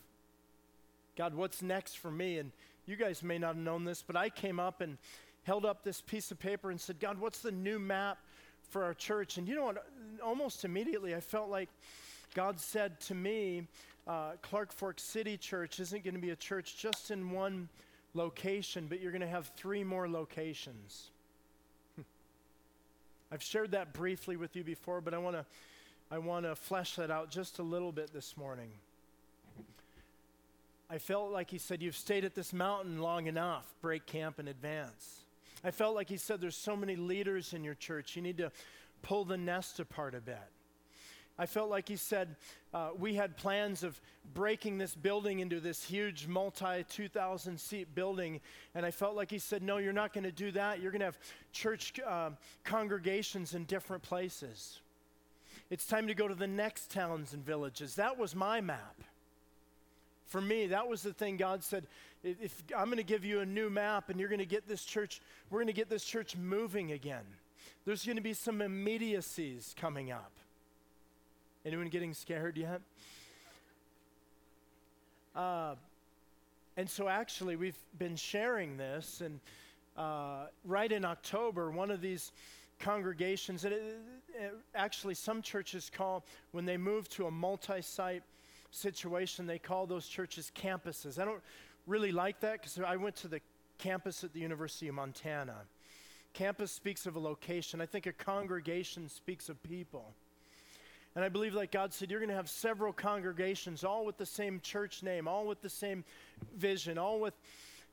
[1.18, 2.38] God, what's next for me?
[2.38, 2.54] And
[2.86, 4.98] you guys may not have known this, but I came up and
[5.44, 8.20] held up this piece of paper and said, God, what's the new map
[8.70, 9.38] for our church?
[9.38, 9.86] And you know what?
[10.24, 11.68] Almost immediately, I felt like
[12.36, 13.68] God said to me,
[14.08, 17.68] uh, Clark Fork City Church isn't going to be a church just in one
[18.14, 21.10] location, but you're going to have three more locations.
[23.34, 25.46] I've shared that briefly with you before, but I want to
[26.12, 28.70] I want to flesh that out just a little bit this morning.
[30.88, 34.48] I felt like he said, You've stayed at this mountain long enough, break camp and
[34.48, 35.22] advance.
[35.64, 38.52] I felt like he said, There's so many leaders in your church, you need to
[39.02, 40.38] pull the nest apart a bit.
[41.38, 42.36] I felt like he said,
[42.74, 44.00] uh, We had plans of
[44.34, 48.40] breaking this building into this huge multi 2,000 seat building.
[48.76, 50.82] And I felt like he said, No, you're not going to do that.
[50.82, 51.20] You're going to have
[51.52, 52.32] church uh,
[52.64, 54.80] congregations in different places.
[55.70, 57.96] It's time to go to the next towns and villages.
[57.96, 59.02] That was my map.
[60.28, 61.88] For me, that was the thing God said,
[62.24, 64.84] if I'm going to give you a new map and you're going to get this
[64.84, 67.26] church, we're going to get this church moving again.
[67.86, 70.32] There's going to be some immediacies coming up.
[71.66, 72.82] Anyone getting scared yet?
[75.34, 75.76] Uh,
[76.76, 79.40] and so, actually, we've been sharing this, and
[79.96, 82.34] uh, right in October, one of these
[82.80, 83.98] congregations, and it,
[84.36, 88.24] it, actually, some churches call, when they move to a multi site
[88.72, 91.18] situation, they call those churches campuses.
[91.18, 91.42] I don't
[91.88, 93.40] really like that because I went to the
[93.78, 95.56] campus at the University of Montana.
[96.34, 100.14] Campus speaks of a location, I think a congregation speaks of people.
[101.16, 104.26] And I believe, like God said, you're going to have several congregations, all with the
[104.26, 106.04] same church name, all with the same
[106.56, 107.36] vision, all with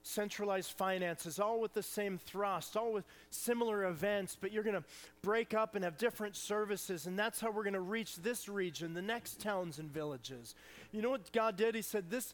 [0.03, 4.85] centralized finances, all with the same thrust, all with similar events, but you're going to
[5.23, 8.95] break up and have different services, and that's how we're going to reach this region,
[8.95, 10.55] the next towns and villages.
[10.93, 11.75] You know what God did?
[11.75, 12.33] He said, This.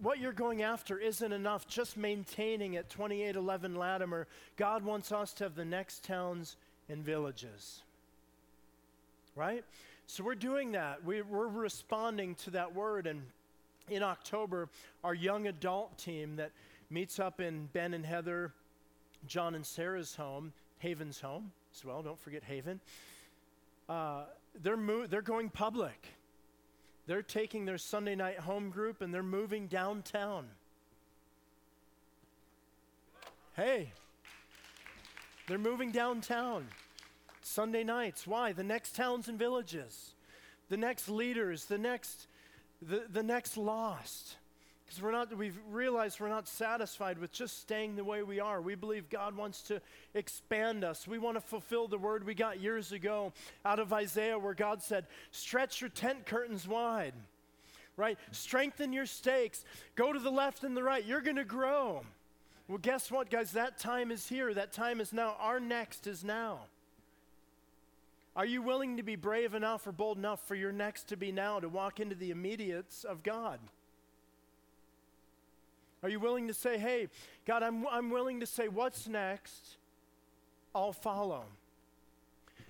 [0.00, 4.26] What you're going after isn't enough just maintaining at 2811 Latimer.
[4.56, 6.56] God wants us to have the next towns
[6.88, 7.82] and villages.
[9.36, 9.64] Right?
[10.06, 11.04] So we're doing that.
[11.04, 13.06] We, we're responding to that word.
[13.06, 13.22] And
[13.88, 14.68] in October,
[15.02, 16.52] our young adult team that
[16.90, 18.52] meets up in Ben and Heather,
[19.26, 22.80] John and Sarah's home, Haven's home as well, don't forget Haven,
[23.88, 24.24] uh,
[24.62, 26.06] they're, mo- they're going public.
[27.06, 30.46] They're taking their Sunday night home group and they're moving downtown.
[33.56, 33.92] Hey,
[35.46, 36.66] they're moving downtown
[37.46, 38.26] Sunday nights.
[38.26, 38.52] Why?
[38.52, 40.14] The next towns and villages,
[40.70, 42.26] the next leaders, the next
[42.82, 44.36] the, the next lost.
[44.84, 48.60] Because we're not, we've realized we're not satisfied with just staying the way we are.
[48.60, 49.80] We believe God wants to
[50.12, 51.08] expand us.
[51.08, 53.32] We want to fulfill the word we got years ago
[53.64, 57.14] out of Isaiah where God said, stretch your tent curtains wide,
[57.96, 58.18] right?
[58.30, 59.64] Strengthen your stakes.
[59.94, 61.04] Go to the left and the right.
[61.04, 62.02] You're going to grow.
[62.68, 63.52] Well, guess what, guys?
[63.52, 64.52] That time is here.
[64.52, 65.36] That time is now.
[65.40, 66.60] Our next is now.
[68.36, 71.30] Are you willing to be brave enough or bold enough for your next to be
[71.30, 73.60] now to walk into the immediates of God?
[76.02, 77.08] Are you willing to say, hey,
[77.46, 79.78] God, I'm, I'm willing to say, what's next?
[80.74, 81.44] I'll follow.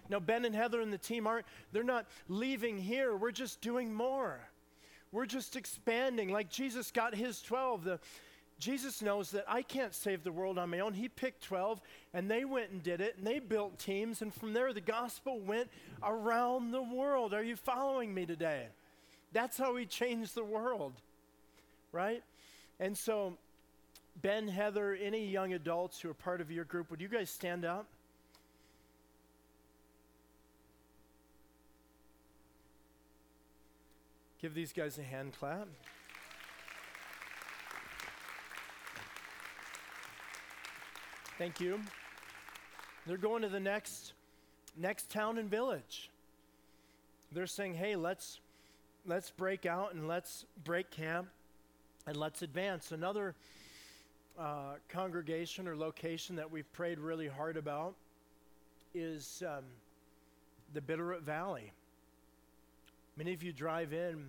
[0.08, 3.16] Now, Ben and Heather and the team aren't, they're not leaving here.
[3.16, 4.38] We're just doing more.
[5.10, 6.28] We're just expanding.
[6.30, 7.84] Like Jesus got his 12.
[7.84, 8.00] The,
[8.64, 10.94] Jesus knows that I can't save the world on my own.
[10.94, 11.82] He picked 12
[12.14, 14.22] and they went and did it and they built teams.
[14.22, 15.68] And from there, the gospel went
[16.02, 17.34] around the world.
[17.34, 18.68] Are you following me today?
[19.34, 20.94] That's how he changed the world,
[21.92, 22.22] right?
[22.80, 23.34] And so,
[24.22, 27.66] Ben, Heather, any young adults who are part of your group, would you guys stand
[27.66, 27.84] up?
[34.40, 35.68] Give these guys a hand clap.
[41.45, 41.78] Thank you.
[43.07, 44.14] They're going to the next
[44.78, 46.11] next town and village.
[47.32, 48.40] They're saying, "Hey, let's
[49.05, 51.28] let's break out and let's break camp
[52.07, 53.34] and let's advance." Another
[54.38, 57.95] uh, congregation or location that we've prayed really hard about
[58.95, 59.64] is um,
[60.72, 61.72] the Bitterroot Valley.
[63.18, 64.24] Many of you drive in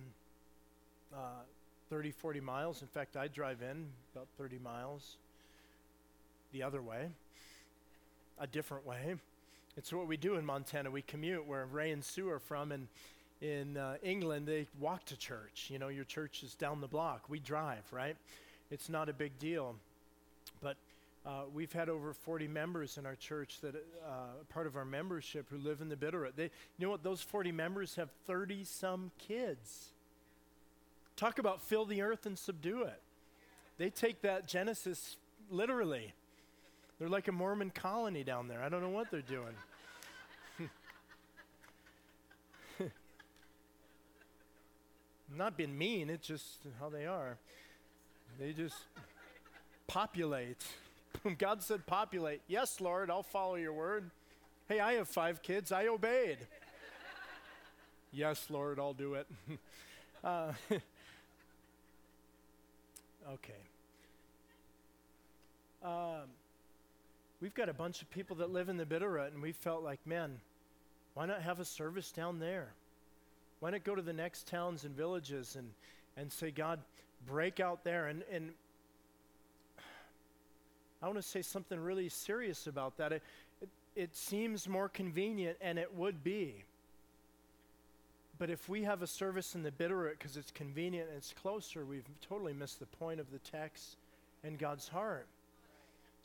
[1.14, 1.44] uh,
[1.88, 2.82] 30, 40 miles.
[2.82, 5.16] In fact, I drive in about 30 miles
[6.56, 7.10] the other way,
[8.38, 9.16] a different way.
[9.76, 10.90] It's what we do in Montana.
[10.90, 12.88] We commute where Ray and Sue are from, and
[13.42, 15.68] in uh, England, they walk to church.
[15.70, 17.28] You know, your church is down the block.
[17.28, 18.16] We drive, right?
[18.70, 19.76] It's not a big deal.
[20.62, 20.78] But
[21.26, 25.50] uh, we've had over 40 members in our church that uh, part of our membership
[25.50, 26.36] who live in the Bitterroot.
[26.36, 27.02] They, you know what?
[27.02, 29.90] Those 40 members have 30 some kids.
[31.16, 33.02] Talk about fill the earth and subdue it.
[33.76, 35.18] They take that Genesis
[35.50, 36.14] literally.
[36.98, 38.62] They're like a Mormon colony down there.
[38.62, 39.54] I don't know what they're doing.
[45.36, 47.36] not being mean, it's just how they are.
[48.38, 48.76] They just
[49.86, 50.64] populate.
[51.38, 52.40] God said, populate.
[52.48, 54.10] Yes, Lord, I'll follow your word.
[54.68, 55.72] Hey, I have five kids.
[55.72, 56.38] I obeyed.
[58.12, 59.26] yes, Lord, I'll do it.
[60.24, 60.52] uh,
[63.30, 63.52] okay.
[65.84, 66.28] Um,
[67.40, 70.00] we've got a bunch of people that live in the Bitterroot, and we felt like,
[70.06, 70.40] man,
[71.14, 72.68] why not have a service down there?
[73.60, 75.70] Why not go to the next towns and villages and,
[76.16, 76.80] and say, God,
[77.26, 78.06] break out there?
[78.06, 78.50] And, and
[81.02, 83.12] I want to say something really serious about that.
[83.12, 83.22] It,
[83.62, 86.64] it, it seems more convenient, and it would be.
[88.38, 91.86] But if we have a service in the Bitterroot because it's convenient and it's closer,
[91.86, 93.96] we've totally missed the point of the text
[94.44, 95.26] and God's heart.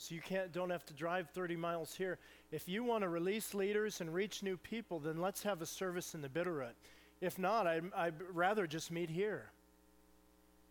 [0.02, 2.18] So you can't don't have to drive 30 miles here.
[2.52, 6.16] If you want to release leaders and reach new people, then let's have a service
[6.16, 6.74] in the Bitterroot.
[7.22, 9.52] If not, I'd, I'd rather just meet here.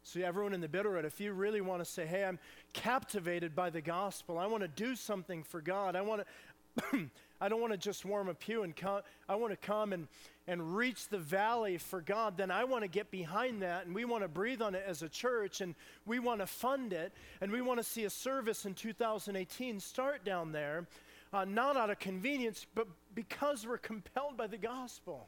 [0.02, 2.40] So, everyone in the Bitterroot, if you really want to say, hey, I'm
[2.72, 6.22] captivated by the gospel, I want to do something for God, I want
[6.90, 7.10] to.
[7.40, 10.08] I don't want to just warm a pew and come, I want to come and,
[10.46, 14.04] and reach the valley for God, then I want to get behind that and we
[14.04, 15.74] want to breathe on it as a church and
[16.06, 20.24] we want to fund it and we want to see a service in 2018 start
[20.24, 20.86] down there,
[21.32, 25.26] uh, not out of convenience, but because we're compelled by the gospel.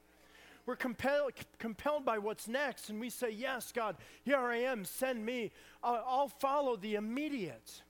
[0.64, 5.26] We're compelled, compelled by what's next, and we say, Yes, God, here I am, send
[5.26, 5.50] me.
[5.82, 7.82] I'll, I'll follow the immediate.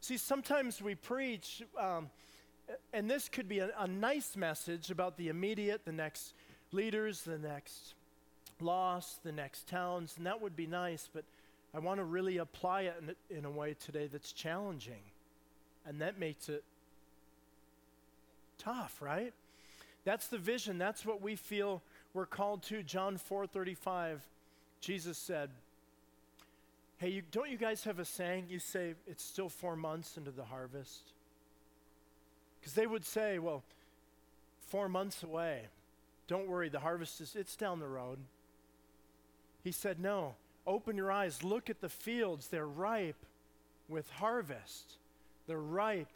[0.00, 2.10] See, sometimes we preach, um,
[2.92, 6.34] and this could be a, a nice message about the immediate, the next
[6.72, 7.94] leaders, the next
[8.60, 11.24] loss, the next towns, and that would be nice, but
[11.74, 15.02] I want to really apply it in, in a way today that's challenging.
[15.86, 16.64] And that makes it
[18.58, 19.32] tough, right?
[20.04, 20.78] That's the vision.
[20.78, 21.82] That's what we feel
[22.14, 22.82] we're called to.
[22.82, 24.20] John 4:35.
[24.80, 25.50] Jesus said,
[26.98, 28.46] "Hey, you, don't you guys have a saying?
[28.48, 31.12] You say it's still 4 months into the harvest."
[32.62, 33.64] Cuz they would say, "Well,
[34.60, 35.68] 4 months away.
[36.26, 38.18] Don't worry, the harvest is it's down the road."
[39.62, 40.36] He said, "No.
[40.66, 42.48] Open your eyes, look at the fields.
[42.48, 43.24] They're ripe
[43.88, 44.98] with harvest.
[45.46, 46.12] They're ripe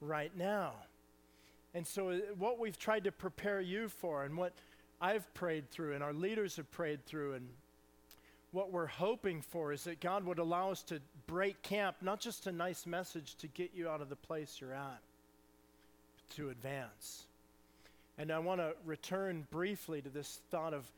[0.00, 0.86] right now."
[1.74, 4.54] And so, uh, what we've tried to prepare you for, and what
[5.00, 7.54] I've prayed through, and our leaders have prayed through, and
[8.52, 12.46] what we're hoping for is that God would allow us to break camp, not just
[12.46, 15.02] a nice message to get you out of the place you're at,
[16.30, 17.26] to advance.
[18.18, 20.90] And I want to return briefly to this thought of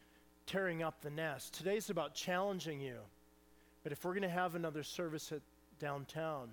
[0.47, 1.55] tearing up the nest.
[1.55, 2.97] Today's about challenging you.
[3.83, 5.41] But if we're going to have another service at
[5.81, 6.49] downtown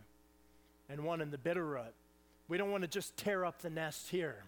[0.90, 1.94] and one in the Bitterroot,
[2.48, 4.44] we don't want to just tear up the nest here,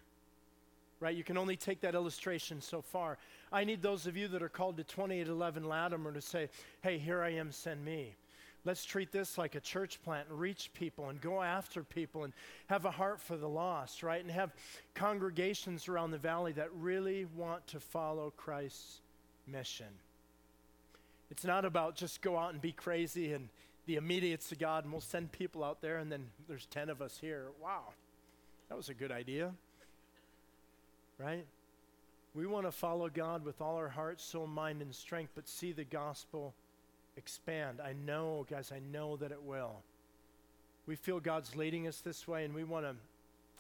[0.99, 1.15] right?
[1.15, 3.17] You can only take that illustration so far.
[3.51, 6.49] I need those of you that are called to 2811 Latimer to say,
[6.82, 8.15] hey, here I am, send me.
[8.68, 12.34] Let's treat this like a church plant and reach people and go after people and
[12.68, 14.22] have a heart for the lost, right?
[14.22, 14.53] And have
[14.93, 18.99] congregations around the valley that really want to follow Christ's
[19.47, 19.88] mission.
[21.32, 23.47] It's not about just go out and be crazy and
[23.86, 27.01] the immediates to God, and we'll send people out there, and then there's 10 of
[27.01, 27.51] us here.
[27.63, 27.93] Wow,
[28.68, 29.53] that was a good idea.
[31.18, 31.45] Right?
[32.36, 35.72] We want to follow God with all our heart, soul, mind, and strength, but see
[35.72, 36.53] the gospel
[37.18, 37.80] expand.
[37.84, 39.82] I know, guys, I know that it will.
[40.86, 42.95] We feel God's leading us this way, and we want to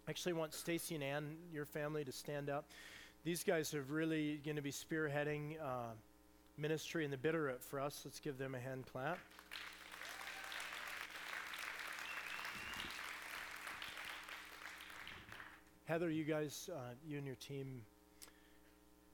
[0.07, 2.65] actually want Stacy and Ann, your family, to stand up.
[3.25, 5.91] These guys are really going to be spearheading uh,
[6.57, 8.01] ministry in the Bitterroot for us.
[8.05, 9.19] Let's give them a hand clap.
[15.85, 17.81] Heather, you guys, uh, you and your team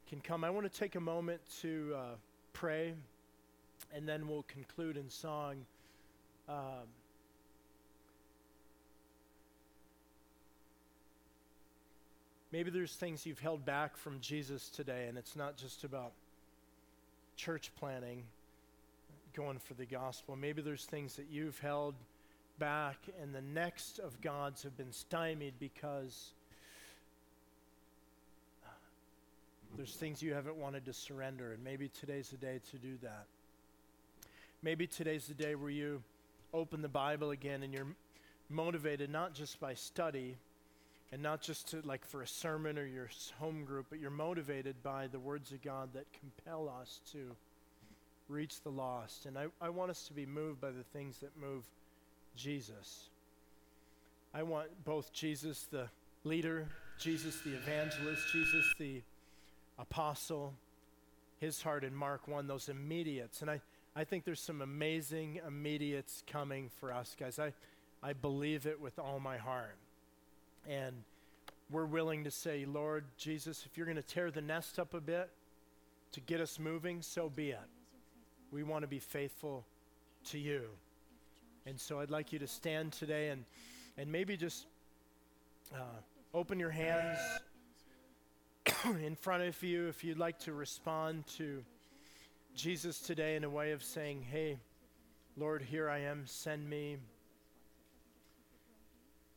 [0.08, 0.44] can come.
[0.44, 2.00] I want to take a moment to uh,
[2.52, 2.94] pray,
[3.94, 5.66] and then we'll conclude in song.
[6.50, 6.88] Um,
[12.52, 16.12] maybe there's things you've held back from Jesus today, and it's not just about
[17.36, 18.24] church planning.
[19.34, 20.36] going for the gospel.
[20.36, 21.96] Maybe there's things that you've held
[22.60, 26.34] back, and the next of God's have been stymied because
[29.76, 33.26] there's things you haven't wanted to surrender, and maybe today's the day to do that.
[34.64, 36.02] Maybe today's the day where you
[36.54, 37.98] open the Bible again and you're
[38.50, 40.38] motivated not just by study
[41.12, 43.10] and not just to like for a sermon or your
[43.40, 47.36] home group, but you're motivated by the words of God that compel us to
[48.30, 49.26] reach the lost.
[49.26, 51.66] And I, I want us to be moved by the things that move
[52.38, 53.10] Jesus.
[54.34, 55.90] I want both Jesus the
[56.24, 59.02] leader, Jesus the evangelist, Jesus the
[59.78, 60.54] apostle,
[61.42, 63.42] his heart in Mark 1, those immediates.
[63.42, 63.60] And I,
[63.96, 67.38] I think there's some amazing immediates coming for us, guys.
[67.38, 67.54] I,
[68.02, 69.78] I believe it with all my heart.
[70.68, 71.04] And
[71.70, 75.02] we're willing to say, Lord Jesus, if you're going to tear the nest up a
[75.02, 75.30] bit
[76.14, 77.60] to get us moving, so be it.
[78.52, 79.66] We want to be faithful
[80.26, 80.64] to you.
[81.66, 83.46] And so I'd like you to stand today and,
[83.98, 84.66] and maybe just
[85.74, 86.00] uh,
[86.34, 87.20] open your hands
[88.86, 91.64] in front of you if you'd like to respond to
[92.56, 94.60] Jesus today in a way of saying, Hey,
[95.36, 96.98] Lord, here I am, send me.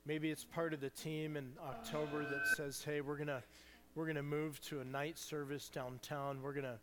[0.05, 3.43] Maybe it's part of the team in October that says, Hey, we're going to
[3.95, 6.43] we're going to move to a night service downtown.
[6.43, 6.79] We're going to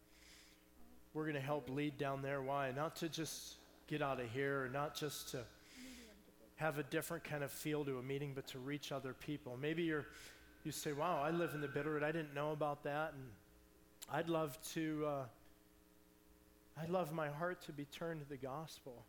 [1.14, 2.42] we're going to help lead down there.
[2.42, 2.72] Why?
[2.72, 3.58] Not to just
[3.88, 5.42] get out of here, not just to
[6.56, 9.56] have a different kind of feel to a meeting, but to reach other people.
[9.62, 10.08] Maybe you're
[10.64, 12.02] you say, "Wow, I live in the Bitterroot.
[12.02, 13.30] I didn't know about that," and
[14.12, 15.06] I'd love to.
[15.06, 15.24] Uh,
[16.82, 19.06] I'd love my heart to be turned to the gospel.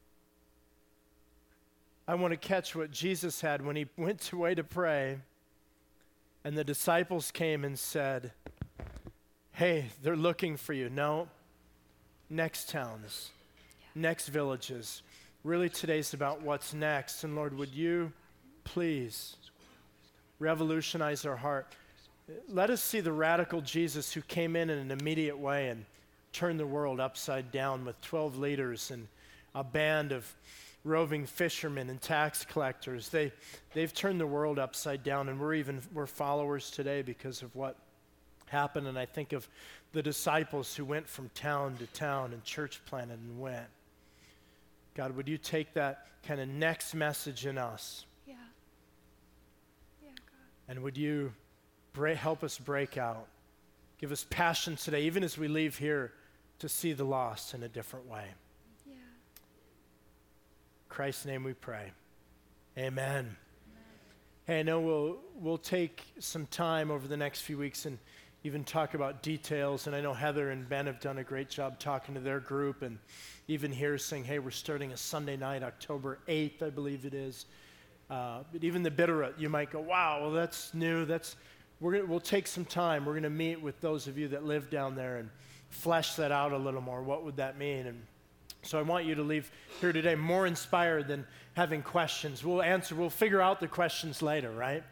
[2.06, 5.18] I want to catch what Jesus had when he went away to pray,
[6.44, 8.32] and the disciples came and said,
[9.52, 10.90] Hey, they're looking for you.
[10.90, 11.28] No,
[12.28, 13.30] next towns,
[13.94, 15.02] next villages.
[15.44, 17.22] Really, today's about what's next.
[17.22, 18.12] And Lord, would you
[18.64, 19.36] please
[20.38, 21.72] revolutionize our heart?
[22.48, 25.84] Let us see the radical Jesus who came in in an immediate way and
[26.34, 29.08] turned the world upside down with 12 leaders and
[29.54, 30.30] a band of
[30.82, 33.08] roving fishermen and tax collectors.
[33.08, 33.32] They,
[33.72, 37.76] they've turned the world upside down, and we're even we're followers today because of what
[38.46, 38.86] happened.
[38.86, 39.48] And I think of
[39.92, 43.66] the disciples who went from town to town and church planted and went.
[44.94, 48.04] God, would you take that kind of next message in us?
[48.26, 48.34] Yeah.
[50.02, 50.68] Yeah, God.
[50.68, 51.32] And would you
[51.92, 53.26] break, help us break out?
[53.98, 56.12] Give us passion today, even as we leave here,
[56.64, 58.24] to see the lost in a different way.
[58.86, 58.94] Yeah.
[60.88, 61.92] Christ's name we pray.
[62.78, 63.36] Amen.
[64.46, 67.98] Hey, I know we'll, we'll take some time over the next few weeks and
[68.44, 69.86] even talk about details.
[69.86, 72.80] And I know Heather and Ben have done a great job talking to their group
[72.80, 72.98] and
[73.46, 77.44] even here saying, hey, we're starting a Sunday night, October 8th, I believe it is.
[78.08, 81.04] Uh, but even the Bitterroot, you might go, wow, well, that's new.
[81.04, 81.36] That's,
[81.78, 83.04] we're gonna, we'll take some time.
[83.04, 85.28] We're going to meet with those of you that live down there and
[85.74, 87.02] flesh that out a little more.
[87.02, 87.86] What would that mean?
[87.86, 88.02] And
[88.62, 89.50] so I want you to leave
[89.80, 92.44] here today more inspired than having questions.
[92.44, 94.82] We'll answer, we'll figure out the questions later, right?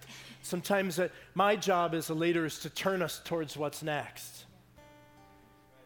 [0.42, 4.44] Sometimes uh, my job as a leader is to turn us towards what's next.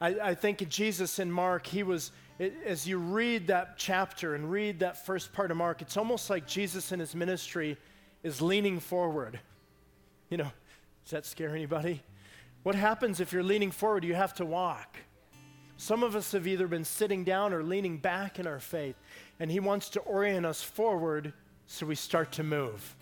[0.01, 4.51] I, I think Jesus in Mark, he was, it, as you read that chapter and
[4.51, 7.77] read that first part of Mark, it's almost like Jesus in his ministry
[8.23, 9.39] is leaning forward.
[10.31, 10.51] You know,
[11.05, 12.03] does that scare anybody?
[12.67, 14.03] What happens if you're leaning forward?
[14.03, 14.97] You have to walk.
[15.77, 18.97] Some of us have either been sitting down or leaning back in our faith,
[19.39, 21.33] and He wants to orient us forward
[21.69, 22.97] so we start to move.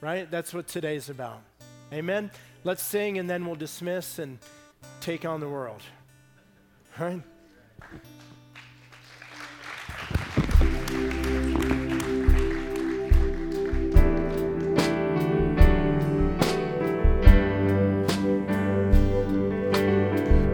[0.00, 0.28] Right?
[0.28, 1.40] That's what today's about.
[1.92, 2.32] Amen?
[2.64, 4.40] Let's sing and then we'll dismiss and
[5.00, 5.82] take on the world.
[6.98, 7.22] Right?